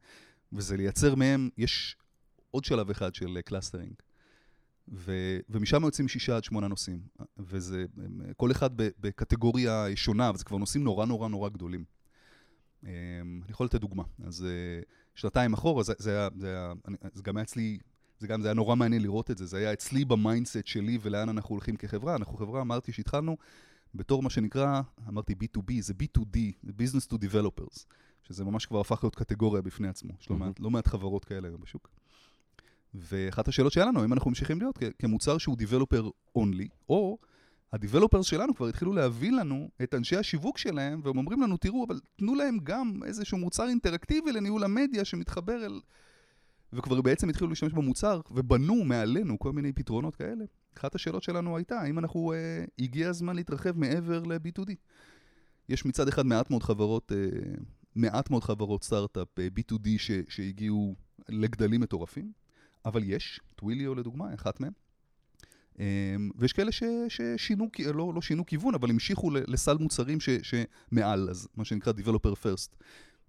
[0.53, 1.97] וזה לייצר מהם, יש
[2.51, 3.93] עוד שלב אחד של clustering.
[3.93, 4.14] Uh,
[4.93, 6.99] ו, ומשם יוצאים שישה עד שמונה נושאים.
[7.37, 7.85] וזה,
[8.37, 11.83] כל אחד בקטגוריה שונה, וזה כבר נושאים נורא נורא נורא גדולים.
[12.83, 12.89] אמ,
[13.43, 14.03] אני יכול לתת דוגמה.
[14.23, 14.81] אז אה,
[15.15, 16.73] שנתיים אחורה, זה, זה, היה, זה, היה,
[17.13, 17.77] זה גם היה אצלי,
[18.19, 19.45] זה גם, זה היה נורא מעניין לראות את זה.
[19.45, 22.15] זה היה אצלי ב mindset שלי ולאן אנחנו הולכים כחברה.
[22.15, 23.37] אנחנו חברה, אמרתי שהתחלנו
[23.95, 27.85] בתור מה שנקרא, אמרתי B2B, זה B2D, זה Business to Developers,
[28.23, 30.11] שזה ממש כבר הפך להיות קטגוריה בפני עצמו.
[30.19, 31.89] יש מעט, לא מעט חברות כאלה היום בשוק.
[32.99, 36.05] ואחת השאלות שהיה לנו, האם אנחנו ממשיכים להיות כמוצר שהוא Developer
[36.37, 37.17] only, או
[37.71, 41.99] ה-Developers שלנו כבר התחילו להביא לנו את אנשי השיווק שלהם, והם אומרים לנו, תראו, אבל
[42.15, 45.79] תנו להם גם איזשהו מוצר אינטראקטיבי לניהול המדיה שמתחבר אל...
[46.73, 50.45] וכבר בעצם התחילו להשתמש במוצר, ובנו מעלינו כל מיני פתרונות כאלה.
[50.77, 54.71] אחת השאלות שלנו הייתה, האם אנחנו, אה, הגיע הזמן להתרחב מעבר ל-B2D.
[55.69, 57.17] יש מצד אחד מעט מאוד חברות, אה,
[57.95, 60.95] מעט מאוד חברות סטארט-אפ אה, B2D ש, שהגיעו
[61.29, 62.44] לגדלים מטורפים.
[62.85, 64.71] אבל יש, טוויליו לדוגמה, אחת מהן.
[65.79, 71.29] אמ, ויש כאלה ש, ששינו, לא, לא שינו כיוון, אבל המשיכו לסל מוצרים ש, שמעל,
[71.29, 72.75] אז מה שנקרא Developer First.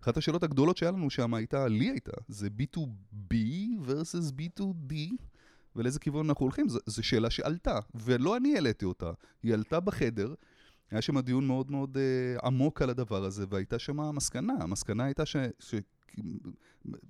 [0.03, 3.35] אחת השאלות הגדולות שהיה לנו שם הייתה, לי הייתה, זה B2B
[3.87, 4.95] versus B2D,
[5.77, 6.67] ולאיזה כיוון אנחנו הולכים?
[6.69, 9.11] זו שאלה שעלתה, ולא אני העליתי אותה,
[9.43, 10.35] היא עלתה בחדר.
[10.91, 14.55] היה שם דיון מאוד מאוד uh, עמוק על הדבר הזה, והייתה שם המסקנה.
[14.61, 15.75] המסקנה הייתה ש, ש,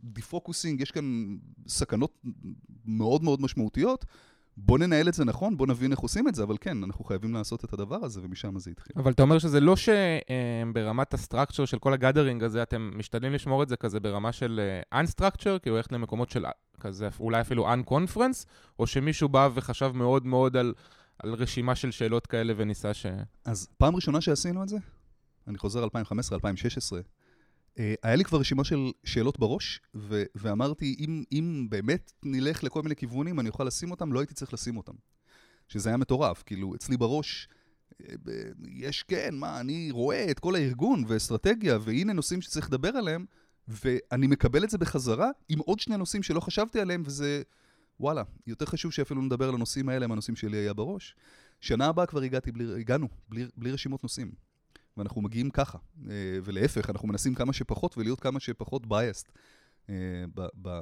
[0.04, 1.36] דיפוקוסינג, יש כאן
[1.68, 2.22] סכנות
[2.86, 4.04] מאוד מאוד משמעותיות.
[4.56, 7.34] בוא ננהל את זה נכון, בוא נבין איך עושים את זה, אבל כן, אנחנו חייבים
[7.34, 8.92] לעשות את הדבר הזה, ומשם זה התחיל.
[8.96, 13.68] אבל אתה אומר שזה לא שברמת הסטרקצ'ר של כל הגאדרינג הזה, אתם משתדלים לשמור את
[13.68, 14.60] זה כזה ברמה של
[14.92, 16.44] אה, unstructure, כאילו ללכת למקומות של
[16.80, 18.46] כזה, אולי אפילו unconference,
[18.78, 20.74] או שמישהו בא וחשב מאוד מאוד על,
[21.18, 23.06] על רשימה של שאלות כאלה וניסה ש...
[23.44, 24.76] אז פעם ראשונה שעשינו את זה,
[25.48, 25.88] אני חוזר 2015-2016,
[26.94, 27.00] אה,
[28.02, 32.96] היה לי כבר רשימה של שאלות בראש, ו- ואמרתי, אם, אם באמת נלך לכל מיני
[32.96, 34.92] כיוונים, אני אוכל לשים אותם, לא הייתי צריך לשים אותם.
[35.68, 37.48] שזה היה מטורף, כאילו, אצלי בראש,
[38.02, 38.14] אה,
[38.68, 43.24] יש, כן, מה, אני רואה את כל הארגון ואסטרטגיה, והנה נושאים שצריך לדבר עליהם,
[43.68, 47.42] ואני מקבל את זה בחזרה עם עוד שני נושאים שלא חשבתי עליהם, וזה,
[48.00, 51.16] וואלה, יותר חשוב שאפילו נדבר על הנושאים האלה מהנושאים שלי היה בראש.
[51.60, 54.45] שנה הבאה כבר הגעתי, בלי, הגענו, בלי, בלי רשימות נושאים.
[54.96, 55.78] ואנחנו מגיעים ככה.
[56.10, 59.30] אה, ולהפך, אנחנו מנסים כמה שפחות ולהיות כמה שפחות biased
[59.90, 59.94] אה,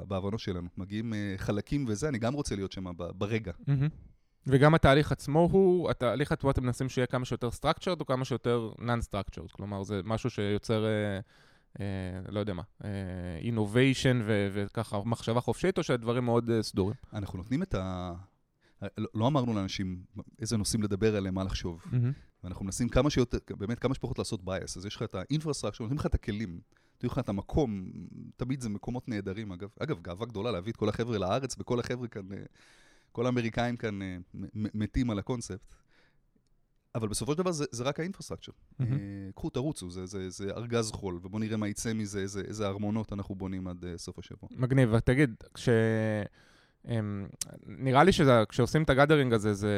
[0.07, 0.67] בהבנות שלנו.
[0.77, 3.51] מגיעים אה, חלקים וזה, אני גם רוצה להיות שם ברגע.
[4.47, 8.71] וגם התהליך עצמו הוא, התהליך עצמו אתם מנסים שיהיה כמה שיותר structured או כמה שיותר
[8.79, 11.19] non-structured, כלומר זה משהו שיוצר, אה,
[11.79, 11.85] אה,
[12.29, 12.89] לא יודע מה, אה,
[13.41, 16.95] innovation ו- וככה מחשבה חופשית, או שהדברים מאוד אה, סדורים?
[17.13, 18.13] אנחנו נותנים את ה...
[18.97, 20.03] לא, לא אמרנו לאנשים
[20.39, 21.83] איזה נושאים לדבר עליהם, מה לחשוב.
[21.85, 22.34] Mm-hmm.
[22.45, 24.77] ואנחנו מנסים כמה שיותר, באמת כמה שפחות לעשות bias.
[24.77, 26.59] אז יש לך את האינפרסטרקציה, נותנים לך את הכלים,
[26.93, 27.91] נותנים לך את המקום,
[28.35, 29.69] תמיד זה מקומות נהדרים, אגב.
[29.79, 32.37] אגב, גאווה גדולה להביא את כל החבר'ה לארץ, וכל החבר'ה כאן, אה,
[33.11, 34.17] כל האמריקאים כאן אה,
[34.53, 35.75] מתים על הקונספט.
[36.95, 38.51] אבל בסופו של דבר זה, זה רק ה infrastructure.
[38.51, 38.83] Mm-hmm.
[39.35, 43.13] קחו, תרוצו, זה, זה, זה ארגז חול, ובואו נראה מה יצא מזה, איזה, איזה ארמונות
[43.13, 44.49] אנחנו בונים עד סוף השבוע.
[44.51, 45.69] מגניב, ותגיד, כש...
[46.87, 47.27] אמ,
[47.65, 49.73] נראה לי שכשעושים את ה gathering הזה, זה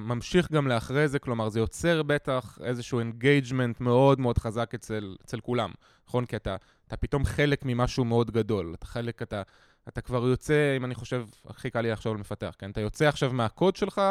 [0.00, 5.40] ממשיך גם לאחרי זה, כלומר, זה יוצר בטח איזשהו engagement מאוד מאוד חזק אצל, אצל
[5.40, 5.70] כולם,
[6.08, 6.26] נכון?
[6.26, 8.74] כי אתה, אתה פתאום חלק ממשהו מאוד גדול.
[8.74, 9.42] אתה חלק, אתה,
[9.88, 12.70] אתה כבר יוצא, אם אני חושב, הכי קל לי לחשוב על מפתח, כן?
[12.70, 14.02] אתה יוצא עכשיו מהקוד שלך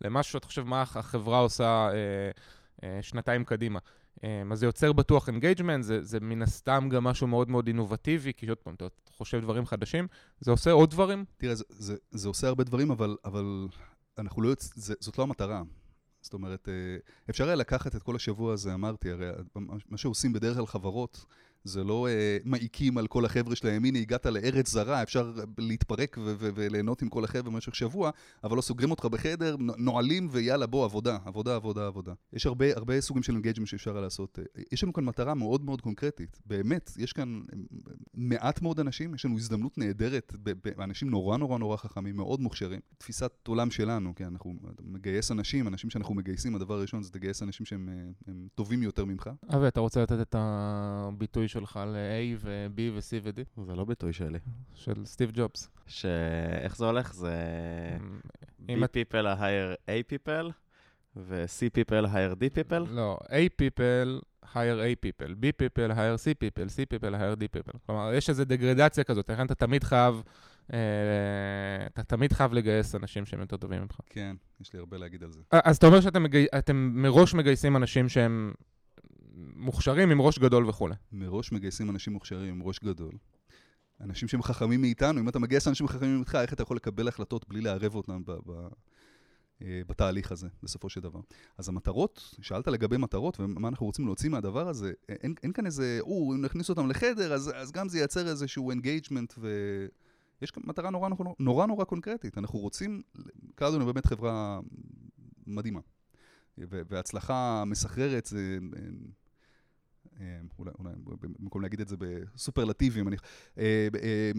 [0.00, 2.30] למשהו שאתה חושב מה החברה עושה אה,
[2.84, 3.78] אה, שנתיים קדימה.
[4.24, 8.32] אה, אז זה יוצר בטוח engagement, זה, זה מן הסתם גם משהו מאוד מאוד אינובטיבי,
[8.36, 10.06] כי עוד פעם, אתה חושב דברים חדשים,
[10.40, 11.24] זה עושה עוד דברים?
[11.36, 13.66] תראה, זה, זה, זה עושה הרבה דברים, אבל, אבל
[14.18, 14.70] אנחנו לא יוצ...
[14.74, 15.62] זה, זאת לא המטרה.
[16.20, 16.96] זאת אומרת, אה,
[17.30, 19.30] אפשר היה לקחת את כל השבוע הזה, אמרתי, הרי
[19.88, 21.24] מה שעושים בדרך כלל חברות,
[21.64, 26.34] זה לא uh, מעיקים על כל החבר'ה שלהם, הנה הגעת לארץ זרה, אפשר להתפרק ו-
[26.38, 28.10] ו- וליהנות עם כל החבר'ה במשך שבוע,
[28.44, 32.12] אבל לא סוגרים אותך בחדר, נועלים ויאללה, בוא, עבודה, עבודה, עבודה, עבודה.
[32.32, 34.38] יש הרבה, הרבה סוגים של engagement שאפשר לעשות.
[34.72, 36.40] יש לנו כאן מטרה מאוד מאוד קונקרטית.
[36.46, 37.40] באמת, יש כאן
[38.14, 40.32] מעט מאוד אנשים, יש לנו הזדמנות נהדרת,
[40.78, 42.80] אנשים נורא נורא נורא חכמים, מאוד מוכשרים.
[42.98, 47.66] תפיסת עולם שלנו, כן, אנחנו מגייס אנשים, אנשים שאנחנו מגייסים, הדבר הראשון זה לגייס אנשים
[47.66, 47.88] שהם
[48.54, 49.30] טובים יותר ממך.
[49.54, 53.62] אבי, אתה רוצה לתת את הביטוי שלך ל-A ו-B ו-C ו-D?
[53.66, 54.38] זה לא ביטוי שלי.
[54.74, 55.70] של סטיב ג'ובס.
[55.86, 57.14] שאיך זה הולך?
[57.14, 57.36] זה
[58.66, 60.52] B people are hire A people,
[61.16, 62.88] ו-C people hire D people?
[62.88, 67.44] לא, A people hire A people, B people hire C people, C people hire D
[67.56, 67.78] people.
[67.86, 70.22] כלומר, יש איזו דגרדציה כזאת, לכן אתה תמיד חייב...
[70.72, 74.00] אה, אתה תמיד חייב לגייס אנשים שהם יותר טובים ממך.
[74.06, 75.40] כן, יש לי הרבה להגיד על זה.
[75.50, 78.54] אז אתה אומר שאתם מראש מגייסים אנשים שהם
[79.36, 80.94] מוכשרים עם ראש גדול וכולי.
[81.12, 83.12] מראש מגייסים אנשים מוכשרים עם ראש גדול.
[84.00, 87.48] אנשים שהם חכמים מאיתנו, אם אתה מגייס אנשים חכמים ממך, איך אתה יכול לקבל החלטות
[87.48, 88.68] בלי לערב אותם ב- ב-
[89.62, 91.20] אה, בתהליך הזה, בסופו של דבר.
[91.58, 95.98] אז המטרות, שאלת לגבי מטרות ומה אנחנו רוצים להוציא מהדבר הזה, אין, אין כאן איזה,
[96.00, 99.48] או, אם נכניס אותם לחדר, אז, אז גם זה ייצר איזשהו engagement ו...
[100.42, 102.38] יש כאן מטרה נורא נורא, נורא נורא קונקרטית.
[102.38, 103.02] אנחנו רוצים,
[103.54, 104.60] קלאודון הוא באמת חברה
[105.46, 105.80] מדהימה.
[106.58, 108.82] והצלחה מסחררת זה אה,
[110.58, 110.94] אולי, אולי
[111.38, 113.16] במקום להגיד את זה בסופרלטיבים, אני...
[113.58, 114.30] אה, אה,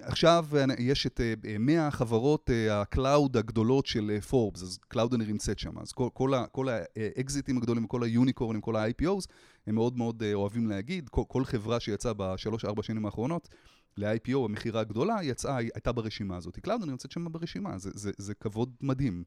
[0.00, 0.46] עכשיו
[0.78, 1.20] יש את
[1.58, 6.68] 100 חברות ה cloud הגדולות של פורבס, אז Cloudinary נמצאת שם, אז כל, כל, כל
[6.68, 9.26] האקזיטים הגדולים, כל היוניקורנים, כל ה-IPOs,
[9.66, 13.48] הם מאוד מאוד אוהבים להגיד, כל, כל חברה שיצאה בשלוש-ארבע שנים האחרונות,
[13.96, 16.58] ל-IPO, המכירה הגדולה, יצאה, הייתה ברשימה הזאת.
[16.58, 19.24] Cloudinary נמצאת שם ברשימה, זה, זה, זה כבוד מדהים.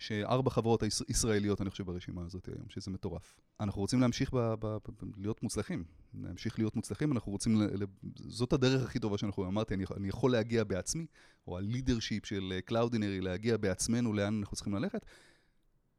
[0.00, 3.40] שארבע חברות ישראליות, אני חושב, ברשימה הזאת היום, שזה מטורף.
[3.60, 5.84] אנחנו רוצים להמשיך ב- ב- ב- להיות מוצלחים.
[6.14, 7.60] להמשיך להיות מוצלחים, אנחנו רוצים...
[7.60, 9.46] ל- ל- זאת הדרך הכי טובה שאנחנו...
[9.46, 11.06] אמרתי, אני, אני יכול להגיע בעצמי,
[11.46, 15.06] או ה leadership של Cloudinary, להגיע בעצמנו לאן אנחנו צריכים ללכת.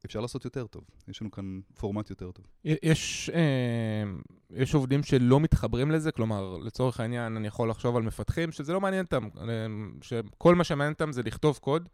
[0.04, 0.84] אפשר לעשות יותר טוב.
[1.08, 2.46] יש לנו כאן פורמט יותר טוב.
[2.64, 4.02] יש, אה,
[4.50, 8.80] יש עובדים שלא מתחברים לזה, כלומר, לצורך העניין, אני יכול לחשוב על מפתחים שזה לא
[8.80, 9.66] מעניין אותם, אה,
[10.02, 11.88] שכל מה שמעניין אותם זה לכתוב קוד.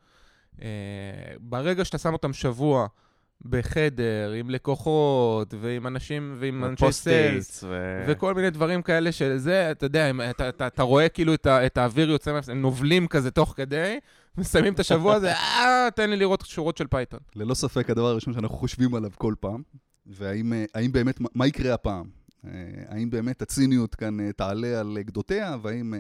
[0.63, 0.69] אה,
[1.41, 2.87] ברגע שאתה שם אותם שבוע
[3.45, 8.05] בחדר עם לקוחות ועם אנשים ועם אנשי sales ו...
[8.09, 11.79] וכל מיני דברים כאלה שזה, אתה יודע, אתה, אתה, אתה רואה כאילו את, ה, את
[11.79, 13.99] האוויר יוצא, הם נובלים כזה תוך כדי,
[14.39, 17.21] מסיימים את השבוע הזה, אה, תן לי לראות שורות של Python.
[17.37, 19.63] ללא ספק הדבר הראשון שאנחנו חושבים עליו כל פעם,
[20.07, 22.07] והאם אה, באמת, מה יקרה הפעם?
[22.45, 22.51] אה,
[22.89, 25.95] האם באמת הציניות כאן תעלה על גדותיה, והאם...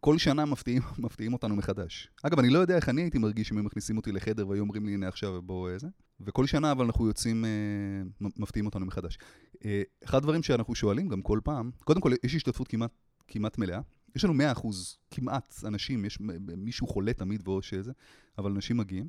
[0.00, 2.08] כל שנה מפתיעים, מפתיעים אותנו מחדש.
[2.22, 4.86] אגב, אני לא יודע איך אני הייתי מרגיש אם הם מכניסים אותי לחדר והיו אומרים
[4.86, 5.88] לי, הנה עכשיו בוא איזה.
[6.20, 9.18] וכל שנה אבל אנחנו יוצאים, אה, מפתיעים אותנו מחדש.
[9.64, 12.90] אה, אחד הדברים שאנחנו שואלים גם כל פעם, קודם כל, יש השתתפות כמעט,
[13.28, 13.80] כמעט מלאה.
[14.16, 16.18] יש לנו 100 אחוז, כמעט אנשים, יש
[16.56, 17.92] מישהו חולה תמיד ועוד שזה,
[18.38, 19.08] אבל אנשים מגיעים.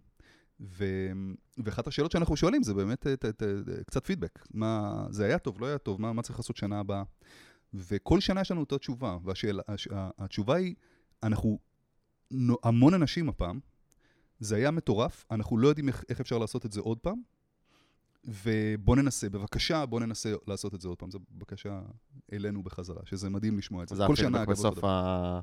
[0.60, 0.86] ו...
[1.58, 3.44] ואחת השאלות שאנחנו שואלים זה באמת ת, ת, ת,
[3.88, 4.40] קצת פידבק.
[4.54, 7.04] מה, זה היה טוב, לא היה טוב, מה, מה צריך לעשות שנה הבאה?
[7.76, 9.18] וכל שנה יש לנו אותה תשובה,
[10.18, 10.76] והתשובה היא,
[11.24, 11.60] אנחנו,
[12.64, 13.60] המון אנשים הפעם,
[14.40, 17.22] זה היה מטורף, אנחנו לא יודעים איך, איך אפשר לעשות את זה עוד פעם,
[18.28, 21.12] ובוא ננסה, בבקשה, בוא ננסה לעשות את זה עוד פעם.
[21.12, 21.82] זו בקשה
[22.34, 23.96] אלינו בחזרה, שזה מדהים לשמוע את זה.
[23.96, 25.40] זה כל שנה, אגב, בסוף ה...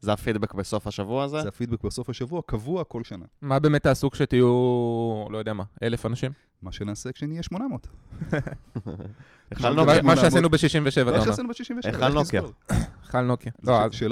[0.00, 1.42] זה הפידבק בסוף השבוע הזה?
[1.42, 3.24] זה הפידבק בסוף השבוע, קבוע כל שנה.
[3.42, 4.46] מה באמת תעשו כשתהיו,
[5.30, 6.32] לא יודע מה, אלף אנשים?
[6.62, 7.86] מה שנעשה כשנהיה 800.
[10.02, 11.18] מה שעשינו ב-67, אתה אומר.
[11.18, 11.86] מה שעשינו ב-67.
[11.88, 12.42] היכל נוקיה.
[13.02, 13.52] היכל נוקיה.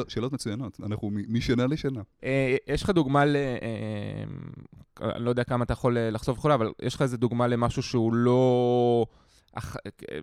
[0.09, 2.01] שאלות מצוינות, אנחנו משנה לשנה.
[2.25, 3.37] אה, יש לך דוגמה ל...
[3.37, 4.25] אה,
[5.15, 7.83] אני לא יודע כמה אתה יכול אה, לחשוף וכו', אבל יש לך איזה דוגמה למשהו
[7.83, 9.07] שהוא לא...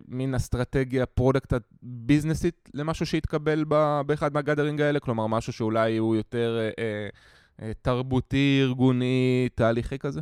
[0.08, 3.64] מין אסטרטגיה product ביזנסית למשהו שהתקבל
[4.06, 5.00] באחד מהגאדרינג האלה?
[5.00, 7.08] כלומר, משהו שאולי הוא יותר אה,
[7.62, 10.20] אה, תרבותי, ארגוני, תהליכי כזה?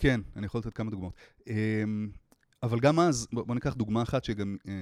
[0.00, 1.14] כן, אני יכול לתת כמה דוגמאות.
[1.48, 1.84] אה,
[2.62, 4.72] אבל גם אז, בוא, ניקח דוגמה אחת שגם אה,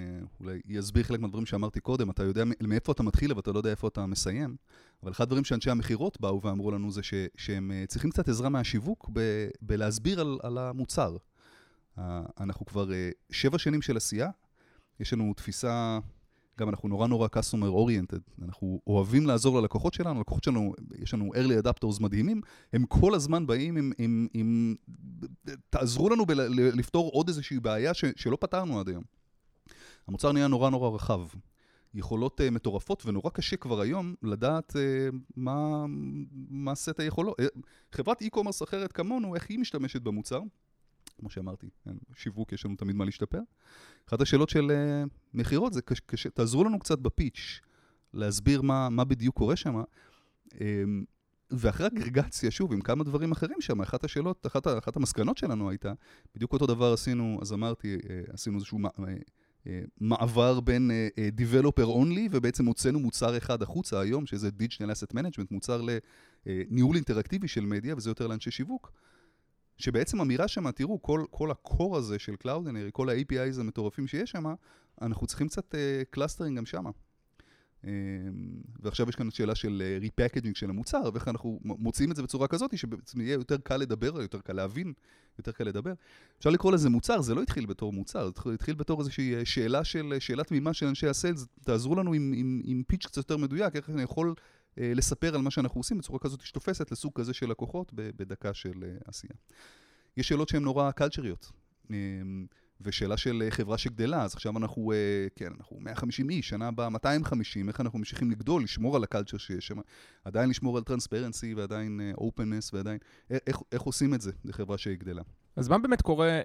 [0.41, 3.71] אולי יסביר חלק מהדברים שאמרתי קודם, אתה יודע מאיפה אתה מתחיל אבל אתה לא יודע
[3.71, 4.57] איפה אתה מסיים.
[5.03, 8.49] אבל אחד הדברים שאנשי המכירות באו ואמרו לנו זה ש, שהם אה, צריכים קצת עזרה
[8.49, 9.21] מהשיווק ב,
[9.63, 11.17] בלהסביר על, על המוצר.
[12.41, 14.31] אנחנו כבר אה, שבע שנים של עשייה,
[15.01, 15.99] יש לנו תפיסה
[16.59, 21.33] גם אנחנו נורא נורא customer oriented, אנחנו אוהבים לעזור ללקוחות שלנו, הלקוחות שלנו, יש לנו
[21.35, 22.41] early adapters מדהימים,
[22.73, 24.75] הם כל הזמן באים עם, עם, עם
[25.71, 29.05] תעזרו לנו לפתור עוד איזושהי בעיה ש, שלא פתרנו עד היום.
[30.09, 31.21] המוצר נהיה נורא נורא רחב.
[31.95, 35.85] יכולות uh, מטורפות, ונורא קשה כבר היום לדעת uh, מה,
[36.51, 37.41] מה סט היכולות.
[37.41, 37.45] Uh,
[37.93, 40.41] חברת e-commerce אחרת כמונו, איך היא משתמשת במוצר?
[41.19, 43.41] כמו שאמרתי, כן, שיווק, יש לנו תמיד מה להשתפר.
[44.09, 47.61] אחת השאלות של uh, מכירות זה קשה, קשה, תעזרו לנו קצת בפיץ',
[48.15, 49.83] להסביר מה, מה בדיוק קורה שם.
[50.49, 50.59] Um,
[51.51, 55.93] ואחרי אגרגציה, שוב, עם כמה דברים אחרים שם, אחת השאלות, אחת, אחת המסקנות שלנו הייתה,
[56.35, 57.99] בדיוק אותו דבר עשינו, אז אמרתי,
[58.33, 58.79] עשינו איזשהו
[60.01, 60.91] מעבר בין
[61.37, 65.83] Developer Only, ובעצם הוצאנו מוצר אחד החוצה היום, שזה Digital Asset Management, מוצר
[66.47, 68.93] לניהול אינטראקטיבי של מדיה, וזה יותר לאנשי שיווק.
[69.79, 74.31] שבעצם אמירה שמה, תראו, כל, כל ה core הזה של Cloudinary, כל ה-APIs המטורפים שיש
[74.31, 74.45] שם,
[75.03, 75.75] אנחנו צריכים קצת
[76.11, 76.85] clustering uh, גם שם.
[77.83, 77.87] Uh,
[78.81, 82.49] ועכשיו יש כאן שאלה של repackaging uh, של המוצר, ואיך אנחנו מוציאים את זה בצורה
[82.49, 84.93] כזאת, שבעצם יהיה יותר קל לדבר, יותר קל להבין,
[85.39, 85.93] יותר קל לדבר.
[86.39, 90.15] אפשר לקרוא לזה מוצר, זה לא התחיל בתור מוצר, זה התחיל בתור איזושהי שאלה של,
[90.19, 93.77] שאלה תמימה של אנשי ה sales, תעזרו לנו עם, עם, עם pitch קצת יותר מדויק,
[93.77, 94.35] איך אני יכול
[94.81, 99.09] לספר על מה שאנחנו עושים בצורה כזאת שתופסת לסוג כזה של לקוחות בדקה של uh,
[99.09, 99.33] עשייה.
[100.17, 101.53] יש שאלות שהן נורא קלצ'ריות.
[102.81, 104.93] ושאלה של חברה שגדלה, אז עכשיו אנחנו,
[105.37, 109.67] כן, אנחנו 150 איש, שנה הבאה 250, איך אנחנו ממשיכים לגדול, לשמור על הקלצ'ר שיש
[109.67, 109.79] שם,
[110.25, 112.99] עדיין לשמור על טרנספרנסי ועדיין אופנס ועדיין,
[113.31, 115.23] איך, איך עושים את זה לחברה שהיא גדלה.
[115.57, 116.41] אז מה באמת קורה,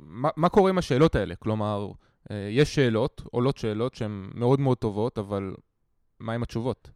[0.00, 1.34] מה, מה קורה עם השאלות האלה?
[1.34, 1.90] כלומר,
[2.30, 5.54] יש שאלות, עולות שאלות שהן מאוד מאוד טובות, אבל
[6.20, 6.90] מה עם התשובות?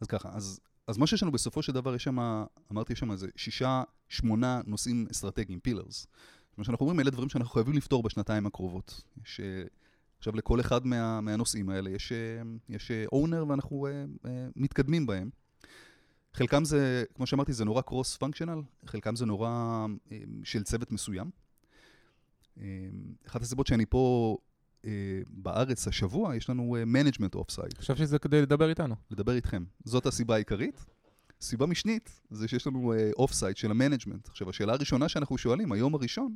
[0.00, 2.18] אז ככה, אז אז מה שיש לנו בסופו של דבר, יש שם,
[2.72, 6.06] אמרתי, יש שם איזה שישה, שמונה נושאים אסטרטגיים, פילרס.
[6.58, 9.02] מה שאנחנו אומרים, אלה דברים שאנחנו חייבים לפתור בשנתיים הקרובות.
[9.24, 9.40] יש,
[10.18, 12.12] עכשיו, לכל אחד מה, מהנושאים האלה יש,
[12.68, 15.30] יש אונר ואנחנו uh, uh, מתקדמים בהם.
[16.34, 20.12] חלקם זה, כמו שאמרתי, זה נורא קרוס פונקשיונל, חלקם זה נורא uh,
[20.44, 21.30] של צוות מסוים.
[22.58, 22.60] Uh,
[23.26, 24.36] אחת הסיבות שאני פה
[25.28, 27.78] בארץ השבוע, יש לנו management offsite.
[27.78, 28.94] חשבתי שזה כדי לדבר איתנו.
[29.10, 29.64] לדבר איתכם.
[29.84, 30.84] זאת הסיבה העיקרית.
[31.40, 34.28] סיבה משנית, זה שיש לנו uh, site של ה management.
[34.28, 36.34] עכשיו, השאלה הראשונה שאנחנו שואלים, היום הראשון,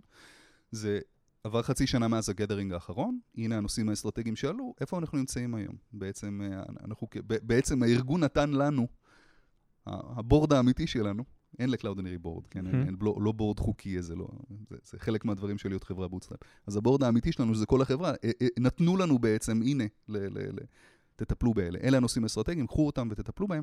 [0.71, 1.01] זה
[1.45, 5.77] עבר חצי שנה מאז ה gathering האחרון, הנה הנושאים האסטרטגיים שעלו, איפה אנחנו נמצאים היום?
[5.93, 6.41] בעצם,
[6.85, 7.07] אנחנו,
[7.43, 8.87] בעצם הארגון נתן לנו,
[9.87, 11.25] ה board האמיתי שלנו,
[11.59, 12.67] אין ל Cloudinary board, כן?
[12.67, 12.87] Mm-hmm.
[12.87, 14.27] אין, לא, לא board חוקי, זה לא...
[14.71, 16.41] זה, זה חלק מהדברים של להיות חברה bootstrap.
[16.67, 18.13] אז ה board האמיתי שלנו זה כל החברה.
[18.59, 20.59] נתנו לנו בעצם, הנה, ל, ל, ל,
[21.17, 21.79] תטפלו באלה.
[21.83, 23.63] אלה הנושאים האסטרטגיים, קחו אותם ותטפלו בהם.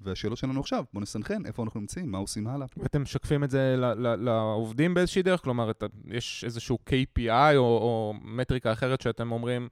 [0.00, 2.66] והשאלות שלנו עכשיו, בואו נסנכרן, איפה אנחנו נמצאים, מה עושים הלאה.
[2.76, 3.76] ואתם משקפים את זה
[4.18, 5.40] לעובדים באיזושהי דרך?
[5.40, 5.70] כלומר,
[6.06, 9.68] יש איזשהו KPI או, או מטריקה אחרת שאתם אומרים,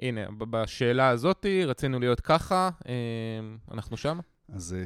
[0.00, 2.70] הנה, בשאלה הזאת רצינו להיות ככה,
[3.70, 4.18] אנחנו שם?
[4.52, 4.76] אז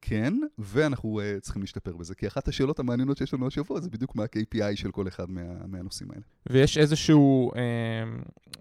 [0.00, 4.22] כן, ואנחנו צריכים להשתפר בזה, כי אחת השאלות המעניינות שיש לנו השבוע זה בדיוק מה
[4.22, 6.22] ה-KPI של כל אחד מה, מהנושאים האלה.
[6.50, 7.50] ויש איזשהו,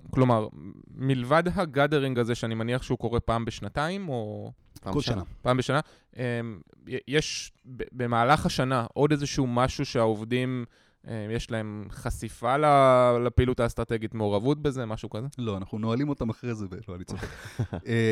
[0.10, 0.48] כלומר,
[0.96, 4.52] מלבד הגאדרינג הזה, שאני מניח שהוא קורה פעם בשנתיים, או...
[4.82, 5.24] פעם כל שנה.
[5.42, 5.80] פעם בשנה,
[7.08, 7.52] יש
[7.92, 10.66] במהלך השנה עוד איזשהו משהו שהעובדים...
[11.36, 12.56] יש להם חשיפה
[13.26, 15.28] לפעילות האסטרטגית, מעורבות בזה, משהו כזה?
[15.38, 17.28] לא, אנחנו נועלים אותם אחרי זה, לא, אני צוחק.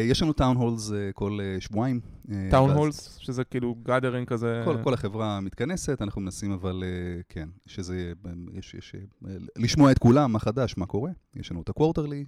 [0.09, 1.99] יש לנו town halls כל שבועיים.
[2.51, 4.61] town halls, שזה כאילו gathering כזה?
[4.65, 6.83] כל, כל החברה מתכנסת, אנחנו מנסים אבל,
[7.29, 8.13] כן, שזה,
[8.53, 8.95] יש, יש,
[9.57, 11.11] לשמוע את כולם, מה חדש, מה קורה.
[11.35, 12.25] יש לנו את ה quarterly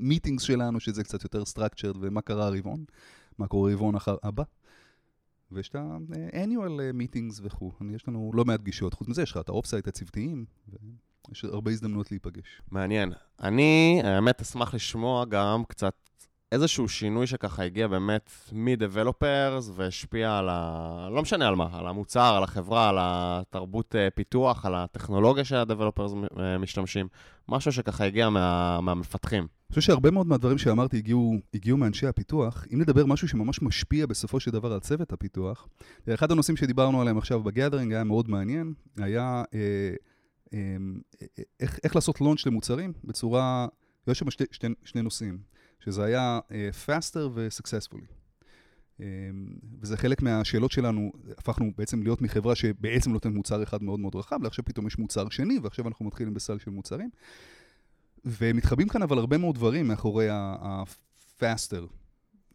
[0.00, 2.84] meetings שלנו, שזה קצת יותר structured, ומה קרה הרבעון,
[3.38, 4.42] מה קורה רבעון הבא.
[5.54, 9.48] ויש את ה-annual meetings וכו', יש לנו לא מעט גישות, חוץ מזה יש לך את
[9.48, 10.44] ה offsite הצוותיים,
[11.28, 12.62] ויש הרבה הזדמנויות להיפגש.
[12.70, 13.12] מעניין.
[13.40, 15.94] אני, האמת, אשמח לשמוע גם קצת
[16.52, 21.08] איזשהו שינוי שככה הגיע באמת מ-Developers והשפיע על ה...
[21.10, 27.08] לא משנה על מה, על המוצר, על החברה, על התרבות פיתוח, על הטכנולוגיה שה-Developers משתמשים,
[27.48, 28.80] משהו שככה הגיע מה...
[28.80, 29.46] מהמפתחים.
[29.72, 32.66] חושב שהרבה מאוד מהדברים שאמרתי הגיעו, הגיעו מאנשי הפיתוח.
[32.74, 35.68] אם נדבר משהו שממש משפיע בסופו של דבר על צוות הפיתוח,
[36.08, 39.58] אחד הנושאים שדיברנו עליהם עכשיו בגאדרינג היה מאוד מעניין, היה אה,
[40.54, 40.76] אה,
[41.22, 41.26] אה,
[41.60, 43.66] איך, איך לעשות לונץ' למוצרים בצורה,
[44.06, 45.38] יש שם שתי, שתי, שני נושאים,
[45.80, 48.04] שזה היה אה, faster ו-successfully.
[49.00, 49.06] אה,
[49.80, 54.38] וזה חלק מהשאלות שלנו, הפכנו בעצם להיות מחברה שבעצם נותנת מוצר אחד מאוד מאוד רחב,
[54.42, 57.10] ועכשיו פתאום יש מוצר שני, ועכשיו אנחנו מתחילים בסל של מוצרים.
[58.24, 61.86] ומתחבאים כאן אבל הרבה מאוד דברים מאחורי ה-faster,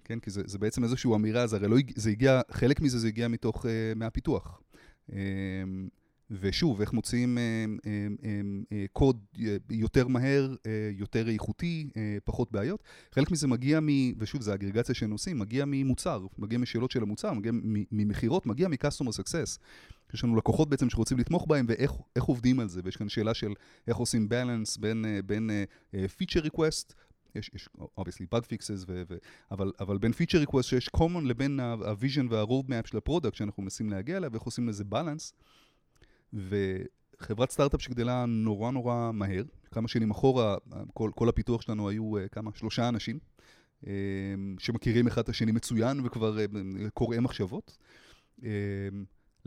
[0.04, 0.20] כן?
[0.20, 3.28] כי זה, זה בעצם איזושהי אמירה, זה הרי לא, זה הגיע, חלק מזה זה הגיע
[3.28, 4.62] מתוך, uh, מהפיתוח.
[5.10, 5.14] Um,
[6.32, 8.42] ושוב, איך מוציאים אה, אה, אה,
[8.72, 9.26] אה, קוד
[9.70, 12.84] יותר מהר, אה, יותר איכותי, אה, פחות בעיות.
[13.12, 13.88] חלק מזה מגיע מ...
[14.18, 17.52] ושוב, זו האגרגציה שהם עושים, מגיע ממוצר, מגיע משאלות של המוצר, מגיע
[17.92, 19.60] ממכירות, מגיע מ-customer success.
[20.14, 23.54] יש לנו לקוחות בעצם שרוצים לתמוך בהם ואיך עובדים על זה, ויש כאן שאלה של
[23.88, 25.50] איך עושים balance בין, אה, בין
[25.94, 26.94] uh, feature request,
[27.36, 29.18] יש, יש obviously bug fixes, ו, ו,
[29.52, 33.90] אבל, אבל בין feature request שיש common לבין ה-vision וה-road של ה product שאנחנו מנסים
[33.90, 35.34] להגיע אליה, ואיך עושים לזה balance.
[36.34, 40.58] וחברת סטארט-אפ שגדלה נורא נורא מהר, כמה שנים אחורה,
[40.94, 42.52] כל, כל הפיתוח שלנו היו uh, כמה?
[42.56, 43.20] שלושה אנשים,
[43.84, 43.88] uh,
[44.60, 47.78] שמכירים אחד את השני מצוין וכבר uh, קוראים מחשבות.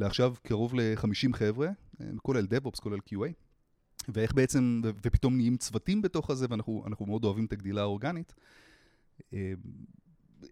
[0.00, 1.68] לעכשיו קרוב ל-50 חבר'ה,
[2.22, 3.32] כולל DevOps, כולל QA,
[4.08, 8.34] ואיך בעצם, ופתאום נהיים צוותים בתוך הזה, ואנחנו מאוד אוהבים את הגדילה האורגנית.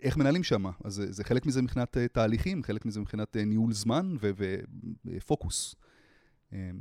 [0.02, 0.64] איך מנהלים שם?
[0.84, 4.16] אז זה, זה חלק מזה מבחינת תהליכים, חלק מזה מבחינת ניהול זמן
[5.04, 5.74] ופוקוס.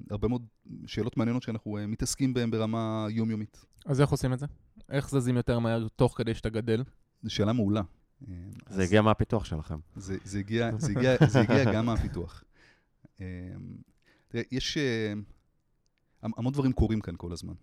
[0.09, 0.45] הרבה מאוד
[0.85, 3.65] שאלות מעניינות שאנחנו מתעסקים בהן ברמה יומיומית.
[3.85, 4.45] אז איך עושים את זה?
[4.89, 6.83] איך זזים יותר מהר תוך כדי שאתה גדל?
[7.23, 7.81] זו שאלה מעולה.
[8.69, 9.79] זה הגיע מהפיתוח שלכם.
[9.95, 12.43] זה, זה, הגיע, זה, הגיע, זה הגיע גם מהפיתוח.
[13.19, 13.25] אמ,
[14.27, 15.13] תראה, יש אה,
[16.23, 17.53] המון דברים קורים כאן כל הזמן.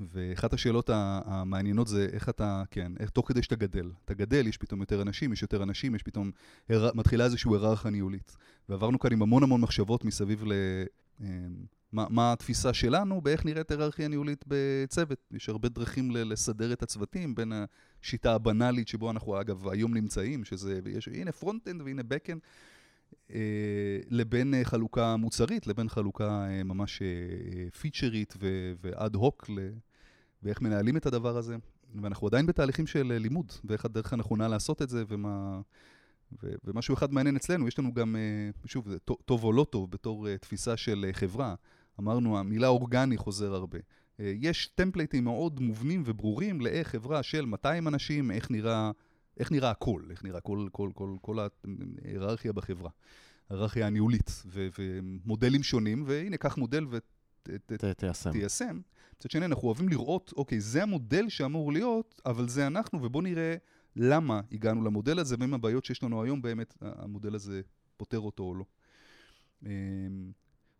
[0.00, 0.90] ואחת השאלות
[1.24, 3.90] המעניינות זה איך אתה, כן, איך תוך כדי שאתה גדל.
[4.04, 6.30] אתה גדל, יש פתאום יותר אנשים, יש יותר אנשים, יש פתאום,
[6.68, 6.90] הר...
[6.94, 8.36] מתחילה איזושהי היררכיה ניהולית.
[8.68, 10.52] ועברנו כאן עם המון המון מחשבות מסביב ל...
[11.20, 11.26] אמ,
[11.92, 15.18] מה, מה התפיסה שלנו באיך נראית היררכיה ניהולית בצוות.
[15.30, 17.52] יש הרבה דרכים לסדר את הצוותים, בין
[18.02, 22.40] השיטה הבנאלית שבו אנחנו אגב היום נמצאים, שזה, יש, הנה front-end והנה back-end.
[23.30, 27.02] אה, לבין אה, חלוקה מוצרית, לבין חלוקה אה, ממש
[27.80, 28.34] פיצ'רית
[28.82, 29.50] ואד הוק,
[30.42, 31.56] ואיך מנהלים את הדבר הזה.
[32.02, 35.60] ואנחנו עדיין בתהליכים של לימוד, ואיך הדרך הנכונה לעשות את זה, ומה...
[36.42, 38.16] ו- ומשהו אחד מעניין אצלנו, יש לנו גם,
[38.64, 41.54] שוב, זה טוב או לא טוב בתור תפיסה של חברה.
[42.00, 43.78] אמרנו, המילה אורגני חוזר הרבה.
[44.18, 48.90] יש טמפלייטים מאוד מובנים וברורים לאיך חברה של 200 אנשים, איך נראה
[49.36, 51.38] איך נראה הכל, איך נראה כל, כל, כל, כל
[52.04, 52.90] ההיררכיה בחברה,
[53.50, 58.32] ההיררכיה הניהולית, ו, ומודלים שונים, והנה, קח מודל ותיישם.
[58.32, 58.80] תיישם.
[59.18, 63.56] מצד שני, אנחנו אוהבים לראות, אוקיי, זה המודל שאמור להיות, אבל זה אנחנו, ובואו נראה
[63.96, 67.62] למה הגענו למודל הזה, ואם הבעיות שיש לנו היום, באמת המודל הזה
[67.96, 68.64] פותר אותו או לא.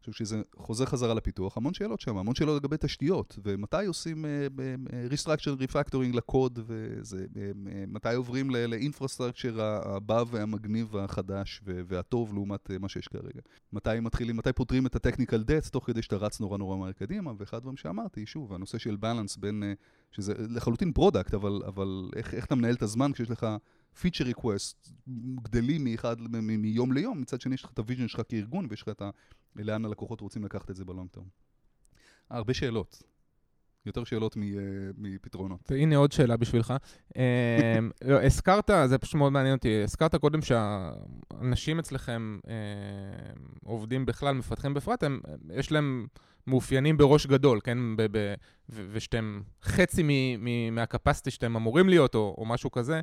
[0.09, 4.25] אמ, חושב שזה חוזר חזרה לפיתוח, המון שאלות שם, המון שאלות לגבי תשתיות, ומתי עושים
[4.25, 13.09] uh, restructure, refactoring לקוד, ומתי uh, עוברים לאינפרסטרקצ'ר הבא והמגניב והחדש והטוב לעומת מה שיש
[13.09, 13.41] כרגע.
[13.73, 17.33] מתי מתחילים, מתי פותרים את ה-technical debt תוך כדי שאתה רץ נורא נורא מהר קדימה,
[17.39, 19.63] ואחד הדברים שאמרתי, שוב, הנושא של balance בין,
[20.13, 23.47] שזה לחלוטין product, אבל, אבל איך, איך אתה מנהל את הזמן כשיש לך...
[24.01, 24.89] feature request
[25.43, 28.89] גדלים מאחד, מיום ליום, מצד שני יש לך את ה vision שלך כארגון ויש לך
[28.89, 29.11] את ה...
[29.57, 31.25] לאן הלקוחות רוצים לקחת את זה ב long term.
[32.31, 33.03] הרבה שאלות.
[33.87, 34.37] יותר שאלות
[34.99, 35.71] מפתרונות.
[35.71, 36.75] והנה עוד שאלה בשבילך.
[37.17, 42.53] אמ, לא, הזכרת, זה פשוט מאוד מעניין אותי, הזכרת קודם שהאנשים אצלכם אמ,
[43.65, 45.21] עובדים בכלל, מפתחים בפרט, הם,
[45.55, 46.07] יש להם
[46.47, 47.79] מאופיינים בראש גדול, כן?
[48.69, 50.03] ושאתם חצי
[50.73, 53.01] מהקפסיטי שאתם אמורים להיות, או משהו כזה.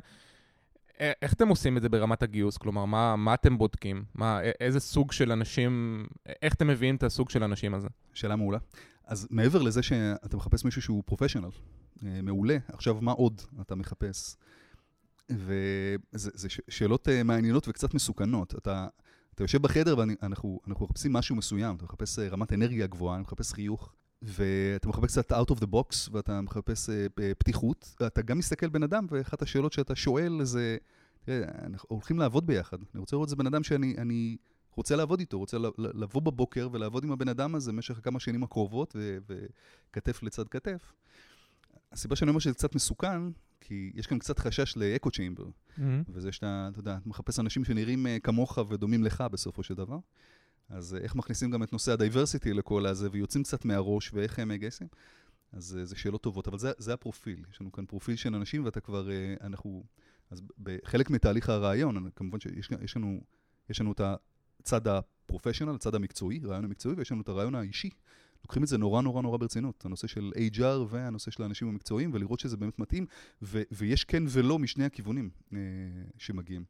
[1.22, 2.56] איך אתם עושים את זה ברמת הגיוס?
[2.56, 4.04] כלומר, מה, מה אתם בודקים?
[4.14, 6.04] מה, איזה סוג של אנשים,
[6.42, 7.88] איך אתם מביאים את הסוג של האנשים הזה?
[8.14, 8.58] שאלה מעולה.
[9.06, 11.50] אז מעבר לזה שאתה מחפש מישהו שהוא פרופשיונל,
[12.04, 14.36] אה, מעולה, עכשיו מה עוד אתה מחפש?
[15.30, 18.54] וזה שאלות אה, מעניינות וקצת מסוכנות.
[18.54, 18.86] אתה,
[19.34, 23.52] אתה יושב בחדר ואנחנו מחפשים משהו מסוים, אתה מחפש אה, רמת אנרגיה גבוהה, אני מחפש
[23.52, 23.92] חיוך,
[24.22, 26.92] ואתה מחפש קצת out of the box, ואתה מחפש uh,
[27.38, 30.76] פתיחות, ואתה גם מסתכל בן אדם, ואחת השאלות שאתה שואל זה,
[31.24, 32.76] תראה, אנחנו הולכים לעבוד ביחד.
[32.94, 34.36] אני רוצה לראות את זה בן אדם שאני אני
[34.76, 38.96] רוצה לעבוד איתו, רוצה לבוא בבוקר ולעבוד עם הבן אדם הזה במשך כמה שנים הקרובות,
[39.28, 40.92] וכתף לצד כתף.
[41.92, 43.22] הסיבה שאני אומר שזה קצת מסוכן,
[43.60, 45.82] כי יש כאן קצת חשש לאקו צ'יימבר, mm-hmm.
[46.08, 49.98] וזה שאתה, אתה יודע, מחפש אנשים שנראים אה, כמוך ודומים לך בסופו של דבר.
[50.68, 54.38] אז אה, איך מכניסים גם את נושא ה diversity לכל הזה, ויוצאים קצת מהראש, ואיך
[54.38, 54.86] הם מגייסים?
[55.52, 57.44] אז אה, זה שאלות טובות, אבל זה, זה הפרופיל.
[57.50, 59.84] יש לנו כאן פרופיל של אנשים, ואתה כבר, אה, אנחנו...
[60.30, 63.20] אז בחלק מתהליך הראיון, כמובן שיש יש לנו,
[63.70, 64.00] יש לנו את
[64.60, 67.90] הצד ה professional, הצד המקצועי, הראיון המקצועי, ויש לנו את הראיון האישי.
[68.44, 72.40] לוקחים את זה נורא נורא נורא ברצינות, הנושא של HR והנושא של האנשים המקצועיים, ולראות
[72.40, 73.06] שזה באמת מתאים,
[73.42, 75.58] ו- ויש כן ולא משני הכיוונים אה,
[76.18, 76.64] שמגיעים.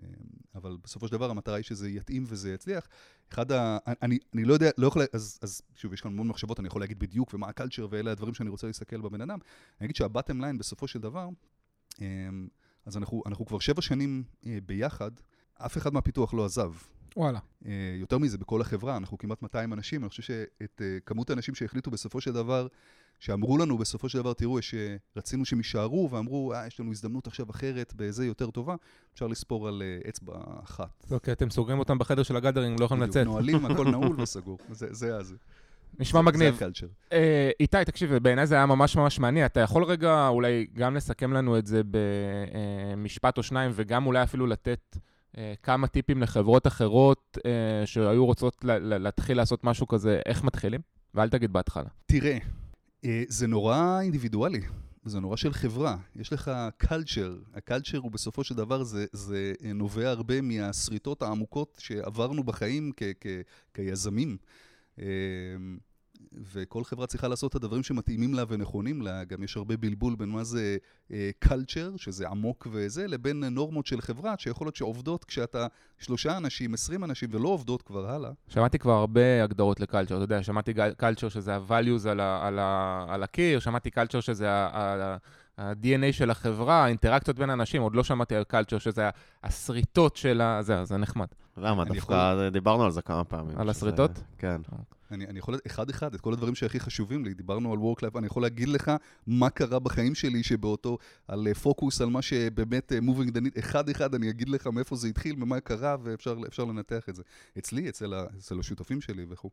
[0.00, 0.06] אמ,
[0.54, 2.88] אבל בסופו של דבר המטרה היא שזה יתאים וזה יצליח.
[3.32, 3.78] אחד ה...
[3.86, 5.02] אני, אני לא יודע, לא יכול...
[5.12, 8.34] אז, אז שוב, יש כאן המון מחשבות, אני יכול להגיד בדיוק ומה הקלצ'ר ואלה הדברים
[8.34, 9.38] שאני רוצה להסתכל בבן אדם.
[9.80, 11.28] אני אגיד שהבטם ליין בסופו של דבר,
[12.00, 12.48] אמ,
[12.86, 15.10] אז אנחנו, אנחנו כבר שבע שנים אה, ביחד,
[15.54, 16.72] אף אחד מהפיתוח לא עזב.
[17.16, 17.38] וואלה.
[17.66, 21.54] אה, יותר מזה, בכל החברה, אנחנו כמעט 200 אנשים, אני חושב שאת אה, כמות האנשים
[21.54, 22.66] שהחליטו בסופו של דבר,
[23.20, 26.90] שאמרו לנו בסופו של דבר, תראו, יש, אה, רצינו שהם יישארו, ואמרו, אה, יש לנו
[26.90, 28.74] הזדמנות עכשיו אחרת, בזה יותר טובה,
[29.14, 30.32] אפשר לספור על אה, אצבע
[30.64, 31.06] אחת.
[31.10, 33.26] אוקיי, אתם סוגרים אותם בחדר של הגאדרינג, לא יכולים לצאת.
[33.26, 34.58] נועלים, הכל נעול וסגור.
[34.70, 34.86] זה
[35.22, 35.34] זה.
[35.98, 36.54] נשמע זה- מגניב.
[36.54, 36.86] זה הקלצ'ר.
[37.12, 39.46] אה, איתי, תקשיב, בעיניי זה היה ממש ממש מעניין.
[39.46, 41.80] אתה יכול רגע אולי גם לסכם לנו את זה
[42.96, 44.96] במשפט או שניים, וגם אולי אפילו לתת
[45.38, 47.50] אה, כמה טיפים לחברות אחרות אה,
[47.86, 50.80] שהיו רוצות ל- ל- להתחיל לעשות משהו כזה, איך מתחילים?
[51.14, 51.88] ואל תגיד בהתחלה.
[52.06, 52.38] תראה, אה,
[53.28, 54.60] זה נורא אינדיבידואלי,
[55.04, 55.96] זה נורא של חברה.
[56.16, 61.78] יש לך קלצ'ר, הקלצ'ר הוא בסופו של דבר, זה, זה אה, נובע הרבה מהשריטות העמוקות
[61.80, 63.26] שעברנו בחיים כ, כ,
[63.74, 64.36] כיזמים.
[66.36, 69.24] אה, וכל חברה צריכה לעשות את הדברים שמתאימים לה ונכונים לה.
[69.24, 70.76] גם יש הרבה בלבול בין מה זה
[71.38, 75.66] קלצ'ר, שזה עמוק וזה, לבין נורמות של חברה, שיכול להיות שעובדות כשאתה
[75.98, 78.30] שלושה אנשים, עשרים אנשים, ולא עובדות כבר הלאה.
[78.48, 83.06] שמעתי כבר הרבה הגדרות לקלצ'ר, אתה יודע, שמעתי קלצ'ר שזה ה-values על, ה- על, ה-
[83.08, 85.16] על הקיר, שמעתי קלצ'ר שזה ה- ה-
[85.58, 89.08] ה-DNA של החברה, האינטראקציות בין אנשים, עוד לא שמעתי על קלצ'ר שזה
[89.42, 90.62] השריטות של ה...
[90.62, 91.26] זה, זה נחמד.
[91.56, 91.84] למה?
[91.84, 93.58] דווקא דיברנו על זה כמה פעמים.
[93.58, 94.10] על שזה- השריטות?
[94.38, 94.60] כן.
[95.12, 98.26] אני, אני יכול, אחד-אחד, את כל הדברים שהכי חשובים לי, דיברנו על Work Life, אני
[98.26, 98.90] יכול להגיד לך
[99.26, 100.98] מה קרה בחיים שלי שבאותו,
[101.28, 104.96] על אה, פוקוס, על מה שבאמת אה, moving the need, אחד-אחד אני אגיד לך מאיפה
[104.96, 107.22] זה התחיל, ממה קרה, ואפשר אפשר לנתח את זה.
[107.58, 109.50] אצלי, אצל, ה, אצל השותפים שלי וכו'.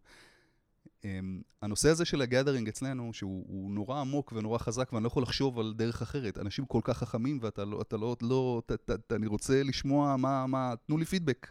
[1.01, 1.03] Um,
[1.61, 5.59] הנושא הזה של הגאדרינג אצלנו, שהוא הוא נורא עמוק ונורא חזק, ואני לא יכול לחשוב
[5.59, 6.37] על דרך אחרת.
[6.37, 10.17] אנשים כל כך חכמים, ואתה לא, אתה לא, לא, ת, ת, ת, אני רוצה לשמוע
[10.17, 11.47] מה, מה, תנו לי פידבק.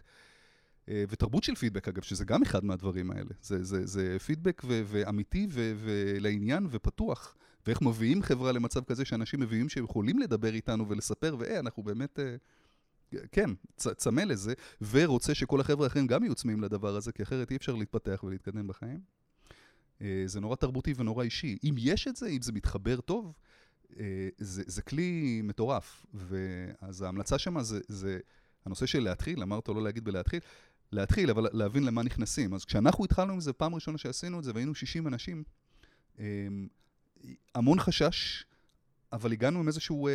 [0.89, 3.29] אה, ותרבות של פידבק, אגב, שזה גם אחד מהדברים האלה.
[3.41, 7.35] זה, זה, זה פידבק ו- ואמיתי ו- ולעניין ופתוח.
[7.67, 12.19] ואיך מביאים חברה למצב כזה שאנשים מביאים שהם יכולים לדבר איתנו ולספר, והי, אנחנו באמת,
[12.19, 12.35] אה,
[13.31, 14.53] כן, צ- צמא לזה,
[14.91, 18.67] ורוצה שכל החבר'ה האחרים גם יהיו צמאים לדבר הזה, כי אחרת אי אפשר להתפתח ולהתקדם
[18.67, 18.99] בחיים.
[20.01, 21.57] אה, זה נורא תרבותי ונורא אישי.
[21.63, 23.33] אם יש את זה, אם זה מתחבר טוב,
[23.99, 26.05] אה, זה, זה כלי מטורף.
[26.13, 28.19] ואז ההמלצה שם זה, זה
[28.65, 30.39] הנושא של להתחיל, אמרת לא להגיד בלהתחיל,
[30.91, 32.53] להתחיל, אבל להבין למה נכנסים.
[32.53, 35.43] אז כשאנחנו התחלנו עם זה, פעם ראשונה שעשינו את זה, והיינו 60 אנשים,
[36.19, 36.67] אמ,
[37.55, 38.45] המון חשש,
[39.13, 40.13] אבל הגענו עם איזשהו, אה,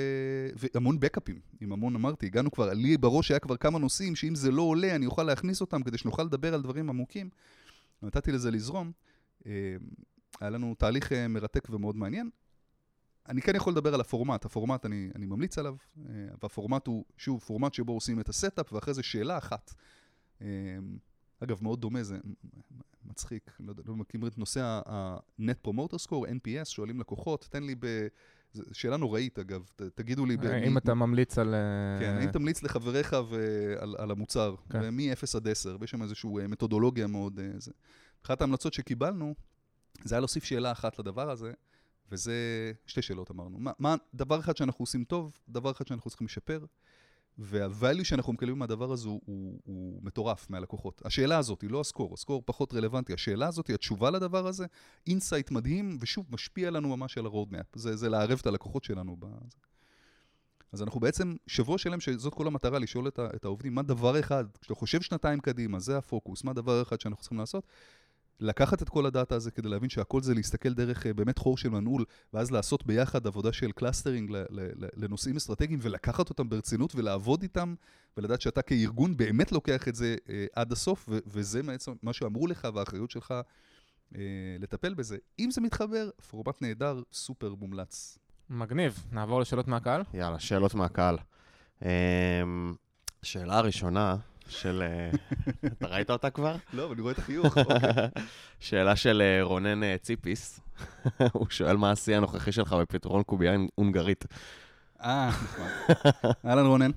[0.56, 4.34] והמון backup ים, עם המון אמרתי, הגענו כבר, לי בראש היה כבר כמה נושאים, שאם
[4.34, 7.30] זה לא עולה, אני אוכל להכניס אותם כדי שנוכל לדבר על דברים עמוקים.
[8.02, 8.92] נתתי לזה לזרום.
[9.46, 9.76] אה,
[10.40, 12.30] היה לנו תהליך אה, מרתק ומאוד מעניין.
[13.28, 16.04] אני כן יכול לדבר על הפורמט, הפורמט אני, אני ממליץ עליו, אה,
[16.42, 19.74] והפורמט הוא, שוב, פורמט שבו עושים את ה setup, ואחרי זה שאלה אחת.
[20.42, 20.46] אה,
[21.40, 22.18] אגב, מאוד דומה, זה
[23.04, 27.74] מצחיק, לא יודע, לא מכיר את נושא ה-Net Promoter Score, NPS, שואלים לקוחות, תן לי
[27.74, 27.86] ב...
[28.72, 30.36] שאלה נוראית, אגב, ת, תגידו לי...
[30.66, 31.54] אם אתה ממליץ על...
[31.54, 34.80] אה, כן, האם תמליץ לחבריך ו- על, המוצר, כן.
[34.82, 37.40] ומ-0 עד 10, ויש שם איזושהי אה, מתודולוגיה מאוד...
[37.40, 37.72] אה, זה.
[38.24, 39.34] אחת ההמלצות שקיבלנו,
[40.04, 41.52] זה היה להוסיף שאלה אחת לדבר הזה,
[42.10, 42.34] וזה
[42.86, 43.58] שתי שאלות אמרנו.
[43.58, 46.64] מה, מה דבר אחד שאנחנו עושים טוב, דבר אחד שאנחנו צריכים לשפר,
[47.38, 51.02] וה-value שאנחנו מקבלים מהדבר הזה הוא, הוא, הוא מטורף מהלקוחות.
[51.04, 53.12] השאלה הזאת היא לא הסקור, הסקור פחות רלוונטי.
[53.12, 54.66] השאלה הזאת היא התשובה לדבר הזה,
[55.06, 57.66] insight מדהים, ושוב, משפיע לנו ממש על ה roadmap.
[57.74, 59.16] זה, זה לערב את הלקוחות שלנו.
[59.16, 59.34] בזה.
[60.72, 64.44] אז אנחנו בעצם, שבוע שלם שזאת כל המטרה, לשאול את, את העובדים, מה דבר אחד,
[64.60, 67.66] כשאתה חושב שנתיים קדימה, זה הפוקוס, מה דבר אחד שאנחנו צריכים לעשות?
[68.40, 71.68] לקחת את כל הדאטה הזה כדי להבין שהכל זה להסתכל דרך אה, באמת חור של
[71.68, 74.30] מנעול, ואז לעשות ביחד עבודה של clustering
[74.96, 77.74] לנושאים אסטרטגיים, ולקחת אותם ברצינות ולעבוד איתם,
[78.16, 82.68] ולדעת שאתה כארגון באמת לוקח את זה אה, עד הסוף, וזה בעצם מה שאמרו לך,
[82.74, 83.34] והאחריות שלך
[84.16, 84.20] אה,
[84.58, 85.16] לטפל בזה.
[85.38, 88.18] אם זה מתחבר, פורמט נהדר, סופר מומלץ.
[88.50, 89.04] מגניב.
[89.12, 90.02] נעבור לשאלות מהקהל?
[90.14, 91.16] יאללה, שאלות מהקהל.
[91.82, 91.88] אמ,
[93.22, 94.16] שאלה הראשונה
[94.48, 94.82] של...
[94.82, 95.10] אה,
[95.72, 96.56] אתה ראית אותה כבר?
[96.72, 97.78] לא, אבל אני רואה את החיוך, אוקיי.
[98.60, 100.60] שאלה של אה, רונן אה, ציפיס.
[101.32, 104.24] הוא שואל מה השיא הנוכחי שלך בפתרון קובייה הונגרית.
[105.02, 105.66] אה, נחמד.
[106.44, 106.90] אהלן רונן.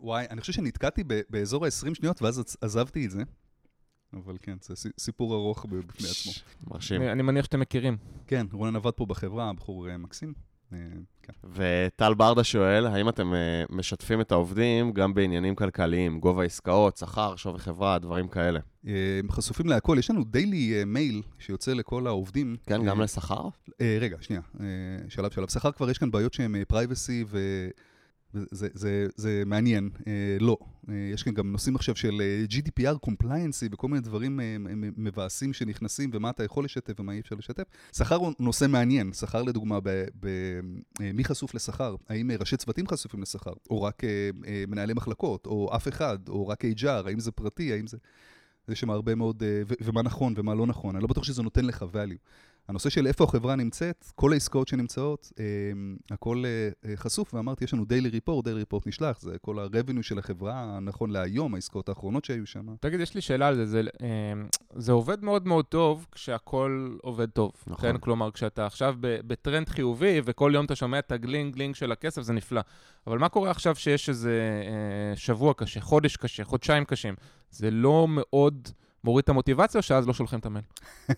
[0.00, 3.22] וואי, אני חושב שנתקעתי ב- באזור ה-20 שניות ואז עזבתי את זה.
[4.12, 6.32] אבל כן, זה סי- סיפור ארוך בפני עצמו.
[6.66, 7.02] מרשים.
[7.02, 7.96] אני מניח שאתם מכירים.
[8.26, 10.32] כן, רונן עבד פה בחברה, בחור מקסים.
[11.30, 11.62] אה, כן.
[11.96, 17.36] וטל ברדה שואל, האם אתם אה, משתפים את העובדים גם בעניינים כלכליים, גובה עסקאות, שכר,
[17.36, 18.60] שווי חברה, דברים כאלה?
[18.86, 22.56] אה, חשופים להכל, יש לנו דיילי מייל שיוצא לכל העובדים.
[22.66, 23.48] כן, גם אה, לשכר?
[23.80, 24.66] אה, רגע, שנייה, אה,
[25.08, 25.48] שלב שלב.
[25.48, 27.38] שכר כבר יש כאן בעיות שהן פרייבסי ו...
[28.32, 30.56] זה, זה, זה מעניין, אה, לא.
[30.88, 34.56] אה, יש כאן גם נושאים עכשיו של אה, GDPR compliancy וכל מיני דברים אה,
[34.96, 37.64] מבאסים שנכנסים ומה אתה יכול לשתף ומה אי אפשר לשתף.
[37.96, 40.26] שכר הוא נושא מעניין, שכר לדוגמה, ב, ב,
[41.00, 41.96] אה, מי חשוף לשכר?
[42.08, 43.52] האם אה, ראשי צוותים חשופים לשכר?
[43.70, 45.46] או רק אה, אה, מנהלי מחלקות?
[45.46, 46.18] או אף אחד?
[46.28, 46.88] או רק HR?
[46.88, 47.72] האם זה פרטי?
[47.72, 47.96] האם זה...
[48.68, 50.94] יש שם הרבה מאוד, אה, ו- ומה נכון ומה לא נכון.
[50.94, 52.18] אני לא בטוח שזה נותן לך value.
[52.70, 55.44] הנושא של איפה החברה נמצאת, כל העסקאות שנמצאות, אה,
[56.10, 60.18] הכל אה, חשוף, ואמרתי, יש לנו daily report, daily report נשלח, זה כל ה-revenue של
[60.18, 62.66] החברה, נכון להיום, העסקאות האחרונות שהיו שם.
[62.80, 63.82] תגיד, יש לי שאלה על זה, זה,
[64.74, 67.52] זה עובד מאוד מאוד טוב כשהכול עובד טוב.
[67.66, 67.92] נכון.
[67.92, 67.98] כן?
[67.98, 72.32] כלומר, כשאתה עכשיו בטרנד חיובי, וכל יום אתה שומע את הגלינג גלינג של הכסף, זה
[72.32, 72.60] נפלא.
[73.06, 74.40] אבל מה קורה עכשיו שיש איזה
[75.14, 77.14] שבוע קשה, חודש קשה, חודשיים קשים?
[77.50, 78.68] זה לא מאוד
[79.04, 80.64] מוריד את המוטיבציה, או שאז לא שולחים את המייל?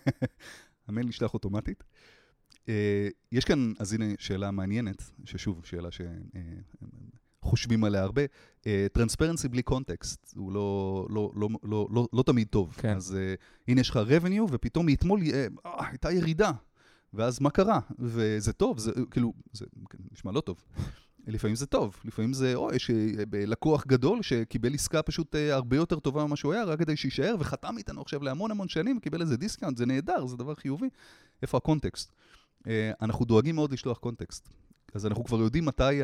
[0.87, 1.83] המייל נשלח אוטומטית.
[2.69, 5.89] אה, יש כאן, אז הנה שאלה מעניינת, ששוב, שאלה
[7.41, 8.21] שחושבים עליה הרבה.
[8.93, 12.75] טרנספרנסי אה, בלי קונטקסט, הוא לא, לא, לא, לא, לא, לא תמיד טוב.
[12.77, 12.95] כן.
[12.95, 13.17] אז
[13.67, 15.25] הנה יש לך revenue, ופתאום מאתמול uh,
[15.63, 16.51] הייתה ירידה.
[17.13, 17.79] ואז מה קרה?
[17.99, 19.65] וזה טוב, זה כאילו, זה
[20.11, 20.63] נשמע לא טוב.
[21.27, 22.95] לפעמים זה טוב, לפעמים זה, או, יש אה,
[23.33, 27.35] לקוח גדול שקיבל עסקה פשוט אה, הרבה יותר טובה ממה שהוא היה, רק כדי שיישאר,
[27.39, 30.89] וחתם איתנו עכשיו להמון המון שנים, וקיבל איזה discount, זה נהדר, זה דבר חיובי.
[31.41, 32.11] איפה ה context?
[32.67, 34.49] אה, אנחנו דואגים מאוד לשלוח context.
[34.93, 36.01] אז אנחנו כבר יודעים מתי.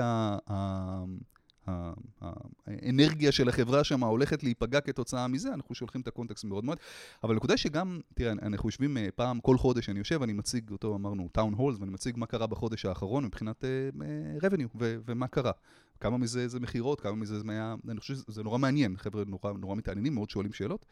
[2.67, 6.78] האנרגיה של החברה שם הולכת להיפגע כתוצאה מזה, אנחנו שולחים את ה context מאוד מאוד.
[7.24, 10.95] אבל הנקודה שגם, תראה, אנחנו יושבים אה, פעם, כל חודש אני יושב, אני מציג אותו,
[10.95, 15.51] אמרנו, town halls, ואני מציג מה קרה בחודש האחרון מבחינת אה, revenue, ו- ומה קרה.
[15.99, 19.53] כמה מזה זה מכירות, כמה מזה זה היה, אני חושב שזה נורא מעניין, חבר'ה נורא,
[19.53, 20.86] נורא מתעניינים, מאוד שואלים שאלות.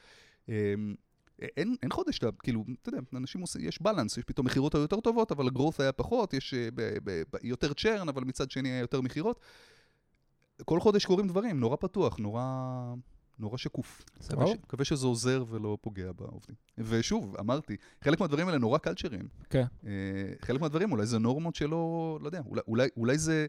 [0.45, 0.49] Um,
[1.39, 5.31] אין, אין חודש, כאילו, אתה יודע, אנשים עושים, יש בלנס, יש פתאום מכירות היותר טובות,
[5.31, 9.01] אבל הגרוס היה פחות, יש ב, ב, ב, יותר צ'רן, אבל מצד שני היה יותר
[9.01, 9.39] מכירות.
[10.65, 12.43] כל חודש קורים דברים, נורא פתוח, נורא,
[13.39, 14.05] נורא שקוף.
[14.63, 16.55] מקווה שזה עוזר ולא פוגע בעובדים.
[16.77, 19.27] ושוב, אמרתי, חלק מהדברים האלה נורא קלצ'רים.
[19.49, 19.65] כן.
[19.85, 19.91] אה,
[20.41, 23.45] חלק מהדברים אולי זה נורמות שלא, לא יודע, אולי, אולי, אולי זה...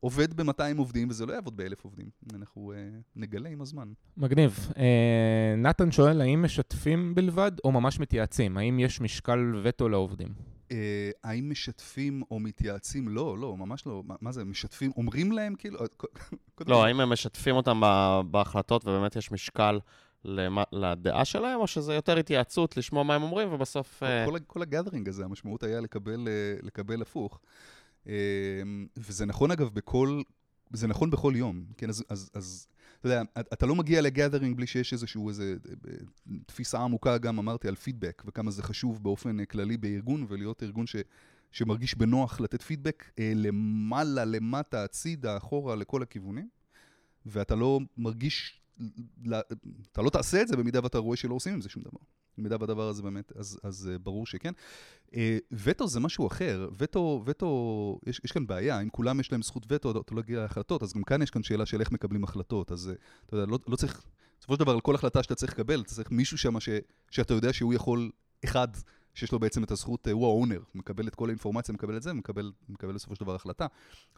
[0.00, 2.06] עובד ב-200 עובדים, וזה לא יעבוד ב-1,000 עובדים.
[2.34, 3.92] אנחנו uh, נגלה עם הזמן.
[4.16, 4.68] מגניב.
[4.70, 4.76] Uh,
[5.56, 8.56] נתן שואל, האם משתפים בלבד או ממש מתייעצים?
[8.56, 10.28] האם יש משקל וטו לעובדים?
[10.74, 13.08] אה, האם משתפים או מתייעצים?
[13.08, 14.02] לא, לא, ממש לא.
[14.06, 15.80] מה, מה זה, משתפים, אומרים להם כאילו...
[15.80, 15.86] אה,
[16.66, 17.80] לא, האם הם משתפים אותם
[18.30, 19.80] בהחלטות ובאמת יש משקל
[20.24, 23.98] למה, לדעה שלהם, או שזה יותר התייעצות לשמוע מה הם אומרים ובסוף...
[24.00, 24.30] כל, uh...
[24.30, 26.28] כל, כל הגאדרינג הזה, המשמעות היה לקבל,
[26.62, 27.40] לקבל הפוך.
[28.96, 30.22] וזה נכון אגב בכל,
[30.72, 31.88] זה נכון בכל יום, כן?
[31.88, 32.66] אז, אז, אז
[33.04, 35.56] אתה יודע, אתה לא מגיע לגאדרינג בלי שיש איזשהו, איזה
[36.46, 40.96] תפיסה עמוקה גם, אמרתי, על פידבק, וכמה זה חשוב באופן כללי בארגון, ולהיות ארגון ש,
[41.52, 46.48] שמרגיש בנוח לתת פידבק אה, למעלה, למטה, הצידה, אחורה, לכל הכיוונים,
[47.26, 48.60] ואתה לא מרגיש,
[49.92, 52.00] אתה לא תעשה את זה במידה ואתה רואה שלא עושים עם זה שום דבר.
[52.38, 54.52] במידה והדבר הזה באמת, אז, אז uh, ברור שכן.
[55.10, 55.14] Uh,
[55.52, 59.66] וטו זה משהו אחר, וטו, וטו, יש, יש כאן בעיה, אם כולם יש להם זכות
[59.68, 62.72] וטו, אתה לא מגיע להחלטות, אז גם כאן יש כאן שאלה של איך מקבלים החלטות,
[62.72, 64.04] אז uh, אתה יודע, לא, לא צריך,
[64.38, 66.68] בסופו של דבר, על כל החלטה שאתה צריך לקבל, אתה צריך מישהו שם ש,
[67.10, 68.10] שאתה יודע שהוא יכול,
[68.44, 68.68] אחד,
[69.14, 72.52] שיש לו בעצם את הזכות, הוא האונר, מקבל את כל האינפורמציה, מקבל את זה, מקבל,
[72.68, 73.66] מקבל בסופו של דבר החלטה.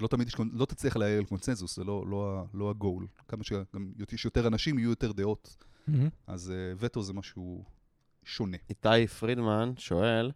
[0.01, 3.07] לא תמיד, יש, לא תצליח להעיר קונצנזוס, זה לא, לא, לא הגול.
[3.29, 5.57] כמה שגם יש יותר אנשים, יהיו יותר דעות.
[5.89, 5.93] Mm-hmm.
[6.27, 7.65] אז אה, וטו זה משהו
[8.27, 8.57] שונה.
[8.71, 10.33] איתי פרידמן שואל,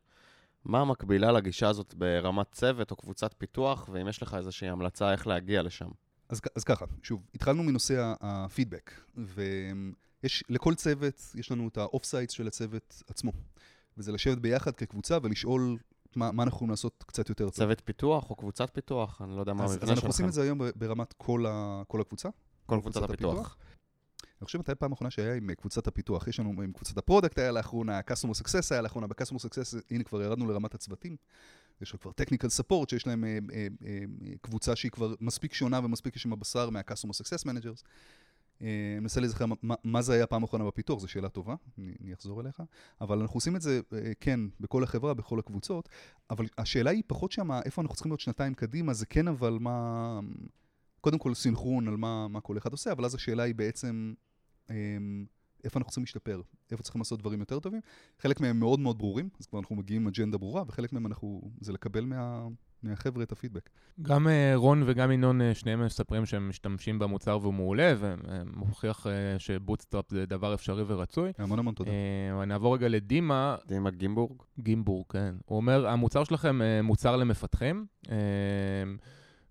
[0.65, 5.27] מה המקבילה לגישה הזאת ברמת צוות או קבוצת פיתוח, ואם יש לך איזושהי המלצה איך
[5.27, 5.89] להגיע לשם?
[6.29, 12.33] אז, אז ככה, שוב, התחלנו מנושא הפידבק, ויש, לכל צוות, יש לנו את ה off-sites
[12.33, 13.33] של הצוות עצמו,
[13.99, 15.77] וזה לשבת ביחד כקבוצה ולשאול
[16.17, 17.55] מה, מה אנחנו יכולים לעשות קצת יותר טוב.
[17.55, 19.23] צוות פיתוח או קבוצת פיתוח?
[19.23, 19.85] אני לא יודע מה המבנה שלכם.
[19.85, 22.29] אז אנחנו עושים את זה היום ברמת כל, ה, כל הקבוצה.
[22.67, 23.35] כל קבוצת הפיתוח.
[23.35, 23.57] הפיתוח.
[24.41, 26.29] אני חושב מתי פעם אחרונה שהיה עם קבוצת הפיתוח.
[26.29, 29.47] יש לנו עם קבוצת ה product היה לאחרונה, customer success היה לאחרונה, ב-customer
[29.91, 31.17] הנה כבר ירדנו לרמת הצוותים.
[31.83, 33.99] יש כבר technical support, שיש להם אה, אה, אה,
[34.41, 37.83] קבוצה שהיא כבר מספיק שונה ומספיק יש שם הבשר מה-customer success managers.
[38.61, 39.45] אני מנסה להיזכר
[39.85, 42.63] מה, זה היה פעם אחרונה בפיתוח, זו שאלה טובה, אני אחזור אליך.
[43.01, 43.81] אבל אנחנו עושים את זה,
[44.21, 45.89] כן, בכל החברה, בכל הקבוצות,
[46.31, 50.21] אבל השאלה היא פחות שמה, איפה אנחנו צריכים להיות שנתיים קדימה, זה כן אבל מה...
[51.01, 54.15] קודם כל סינכרון על מה, מה כל אחד עושה, אבל אז השאלה היא בעצם...
[54.71, 55.25] אמ,
[55.65, 56.41] איפה אנחנו צריכים להשתפר,
[56.71, 57.81] איפה צריכים לעשות דברים יותר טובים.
[58.19, 61.51] חלק מהם מאוד מאוד ברורים, אז כבר אנחנו מגיעים עם אג'נדה ברורה, וחלק מהם אנחנו,
[61.61, 62.47] זה לקבל מה,
[62.83, 63.71] מהחבר'ה את הפידבק.
[64.03, 69.11] גם אה, רון וגם ינון, אה, שניהם מספרים שהם משתמשים במוצר והוא מעולה, ומוכיח אה,
[69.39, 71.33] ש bootstrap זה דבר אפשרי ורצוי.
[71.39, 71.91] המון המון תודה.
[71.91, 73.57] אה, נעבור רגע לדימה.
[73.67, 74.43] דימה גימבורג.
[74.61, 75.35] גימבורג, כן.
[75.45, 77.87] הוא אומר, המוצר שלכם אה, מוצר למפתחים.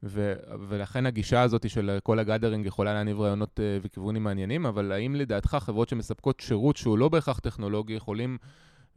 [0.04, 0.34] ו-
[0.70, 5.58] ולכן הגישה הזאת של כל הגאדרינג יכולה להניב רעיונות uh, וכיוונים מעניינים, אבל האם לדעתך
[5.60, 8.38] חברות שמספקות שירות שהוא לא בהכרח טכנולוגי יכולים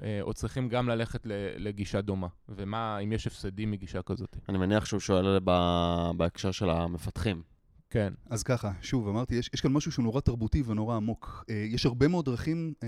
[0.01, 1.21] uh, או צריכים גם ללכת
[1.57, 2.29] לגישה דומה?
[2.49, 4.37] ומה, אם יש הפסדים מגישה כזאת?
[4.49, 7.43] אני מניח שהוא שואל ב- בהקשר של המפתחים.
[7.91, 8.13] כן.
[8.31, 11.45] אז ככה, שוב, אמרתי, יש, יש כאן משהו שהוא נורא תרבותי ונורא עמוק.
[11.49, 12.85] Uh, יש הרבה מאוד דרכים uh,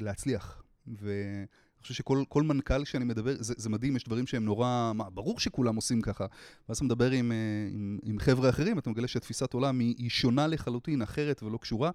[0.00, 0.62] להצליח.
[1.00, 1.12] ו...
[1.84, 5.76] חושב שכל מנכ"ל שאני מדבר, זה, זה מדהים, יש דברים שהם נורא, מה, ברור שכולם
[5.76, 6.26] עושים ככה.
[6.68, 7.36] ואז אתה מדבר עם, אה,
[7.72, 11.90] עם, עם חבר'ה אחרים, אתה מגלה שתפיסת עולם היא, היא שונה לחלוטין, אחרת ולא קשורה,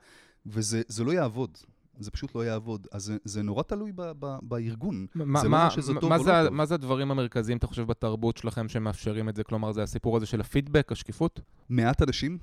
[0.46, 1.58] וזה לא יעבוד.
[2.00, 2.88] זה פשוט לא יעבוד.
[2.92, 5.06] אז זה, זה נורא תלוי ב, ב, בארגון.
[5.16, 6.54] מה, זה מה, לא שזה טוב מה או זה, לא טוב.
[6.54, 9.44] מה זה הדברים המרכזיים, אתה חושב, בתרבות שלכם שמאפשרים את זה?
[9.44, 11.40] כלומר, זה הסיפור הזה של הפידבק, השקיפות?
[11.70, 12.38] מעט אנשים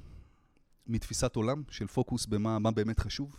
[0.87, 3.37] מתפיסת עולם של פוקוס במה מה באמת חשוב.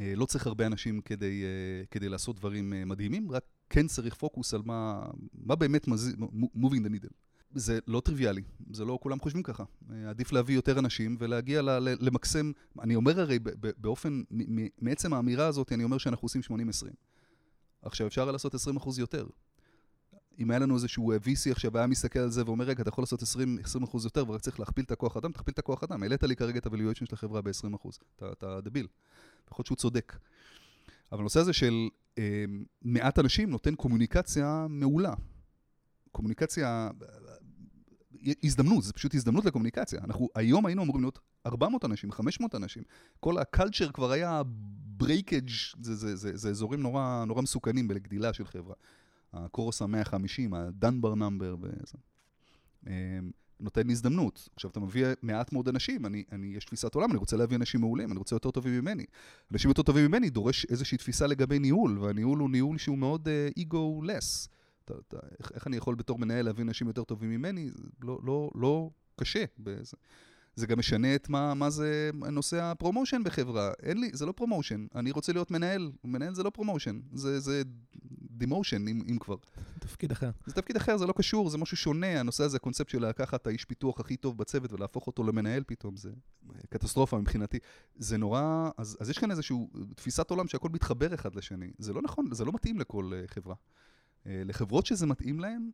[0.00, 4.14] אה, לא צריך הרבה אנשים כדי, אה, כדי לעשות דברים אה, מדהימים, רק כן צריך
[4.14, 6.14] פוקוס על מה, מה באמת מזיז,
[6.56, 7.12] moving the needle.
[7.54, 8.42] זה לא טריוויאלי,
[8.72, 9.64] זה לא כולם חושבים ככה.
[10.08, 13.38] עדיף להביא יותר אנשים ולהגיע ל, למקסם, אני אומר הרי
[13.78, 14.22] באופן,
[14.80, 16.54] מעצם האמירה הזאת, אני אומר שאנחנו עושים 80-20.
[17.82, 18.58] עכשיו, אפשר לעשות 20%
[18.98, 19.26] יותר.
[20.40, 23.22] אם היה לנו איזשהו VC עכשיו, היה מסתכל על זה ואומר, רגע, אתה יכול לעשות
[23.22, 26.02] 20, 20% יותר ורק צריך להכפיל את הכוח אדם, תכפיל את הכוח אדם.
[26.02, 27.88] העלית לי כרגע את ה-valuation של החברה ב-20%.
[28.16, 28.86] אתה, אתה דביל.
[29.48, 30.16] יכול להיות שהוא צודק.
[31.12, 31.88] אבל הנושא הזה של
[32.18, 32.44] אה,
[32.82, 35.14] מעט אנשים נותן קומוניקציה מעולה.
[36.12, 36.90] קומוניקציה,
[38.42, 40.00] הזדמנות, זה פשוט הזדמנות לקומוניקציה.
[40.04, 42.82] אנחנו היום היינו אמורים להיות 400 אנשים, 500 אנשים.
[43.20, 44.42] כל ה culture כבר היה
[44.96, 45.48] breakage,
[45.80, 48.74] זה, זה, זה, זה אזורים נורא, נורא מסוכנים בגדילה של חברה.
[49.32, 51.98] ה cross ה-150, ה Dunbar number וזה.
[52.86, 54.48] אמ, נותן לי הזדמנות.
[54.54, 57.80] עכשיו, אתה מביא מעט מאוד אנשים, אני, אני, יש תפיסת עולם, אני רוצה להביא אנשים
[57.80, 59.04] מעולים, אני רוצה יותר טובים ממני.
[59.52, 63.28] אנשים יותר טובים ממני דורש איזושהי תפיסה לגבי ניהול, והניהול הוא ניהול שהוא מאוד
[63.58, 64.48] ego-less.
[64.90, 64.92] אה,
[65.38, 67.70] איך, איך אני יכול בתור מנהל להביא אנשים יותר טובים ממני?
[68.02, 69.44] לא, לא, לא קשה.
[69.58, 69.96] בזה.
[70.56, 73.72] זה גם משנה את מה, מה זה נושא ה promotion בחברה.
[73.82, 74.86] אין לי, זה לא promotion.
[74.94, 75.92] אני רוצה להיות מנהל.
[76.04, 77.00] מנהל זה לא promotion.
[77.12, 77.62] זה, זה
[78.30, 79.36] demotion, אם, אם כבר.
[79.78, 80.30] תפקיד אחר.
[80.46, 82.20] זה תפקיד אחר, זה לא קשור, זה משהו שונה.
[82.20, 86.10] הנושא הזה, הקונספט של לקחת האיש פיתוח הכי טוב בצוות ולהפוך אותו למנהל פתאום, זה
[86.70, 87.58] קטסטרופה מבחינתי.
[87.96, 89.56] זה נורא, אז, אז יש כאן איזושהי
[89.96, 91.70] תפיסת עולם שהכל מתחבר אחד לשני.
[91.78, 93.54] זה לא נכון, זה לא מתאים לכל uh, חברה.
[93.54, 95.70] Uh, לחברות שזה מתאים להן,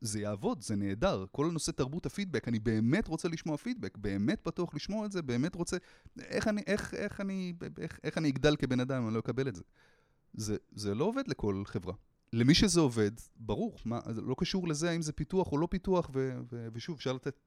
[0.00, 1.24] זה יעבוד, זה נהדר.
[1.32, 5.54] כל הנושא תרבות הפידבק, אני באמת רוצה לשמוע פידבק, באמת פתוח לשמוע את זה, באמת
[5.54, 5.76] רוצה...
[6.18, 9.48] איך אני, איך, איך אני, איך, איך אני אגדל כבן אדם אם אני לא אקבל
[9.48, 9.62] את זה?
[10.34, 11.94] זה, זה לא עובד לכל חברה.
[12.32, 16.38] למי שזה עובד, ברור, מה, לא קשור לזה האם זה פיתוח או לא פיתוח, ו,
[16.52, 17.40] ו, ושוב, אפשר לתת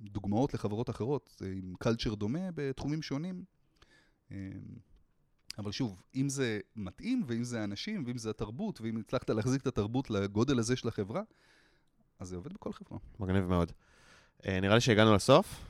[0.00, 3.44] דוגמאות לחברות אחרות, עם קלצ'ר דומה בתחומים שונים.
[4.30, 4.36] אמ,
[5.58, 9.66] אבל שוב, אם זה מתאים, ואם זה האנשים, ואם זה התרבות, ואם הצלחת להחזיק את
[9.66, 11.22] התרבות לגודל הזה של החברה,
[12.20, 12.98] אז זה עובד בכל חברה.
[13.20, 13.72] מגניב מאוד.
[14.46, 15.60] אה, נראה לי שהגענו לסוף.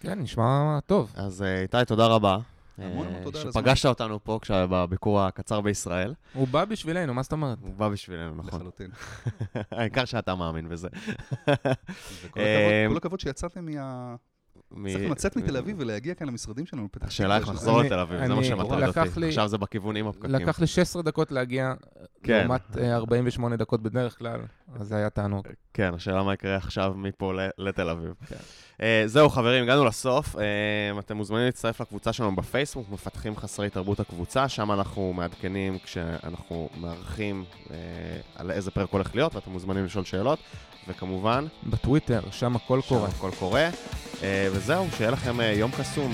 [0.00, 1.12] כן, נשמע טוב.
[1.16, 2.38] אז אה, איתי, תודה רבה.
[2.78, 3.62] המון המון תודה על הזמן.
[3.62, 6.14] שפגשת אותנו פה בביקור הקצר בישראל.
[6.34, 7.58] הוא בא בשבילנו, מה זאת אומרת?
[7.60, 8.60] הוא בא בשבילנו, נכון.
[8.60, 8.90] לחלוטין.
[9.70, 10.88] העיקר שאתה מאמין בזה.
[12.88, 14.16] כל הכבוד שיצאתם מה...
[14.70, 16.88] צריך לצאת מתל אביב ולהגיע כאן למשרדים שלנו.
[17.00, 19.28] השאלה איך לחזור לתל אביב, זה מה שמטריד אותי.
[19.28, 20.30] עכשיו זה בכיוון עם הפקקים.
[20.30, 21.74] לקח לי 16 דקות להגיע,
[22.24, 22.40] כן.
[22.40, 24.40] לעומת 48 דקות בדרך כלל,
[24.80, 25.46] אז זה היה תענוג.
[25.74, 28.14] כן, השאלה מה יקרה עכשיו מפה לתל אביב.
[28.28, 28.36] כן.
[29.06, 30.36] זהו, חברים, הגענו לסוף.
[30.98, 37.44] אתם מוזמנים להצטרף לקבוצה שלנו בפייסבוק, מפתחים חסרי תרבות הקבוצה, שם אנחנו מעדכנים כשאנחנו מארחים
[38.36, 40.38] על איזה פרק הולך להיות, ואתם מוזמנים לשאול שאלות,
[40.88, 41.46] וכמובן...
[41.66, 43.10] בטוויטר, שם הכל קורה.
[43.10, 43.68] שם הכל קורה.
[44.52, 46.12] וזהו, שיהיה לכם יום קסום.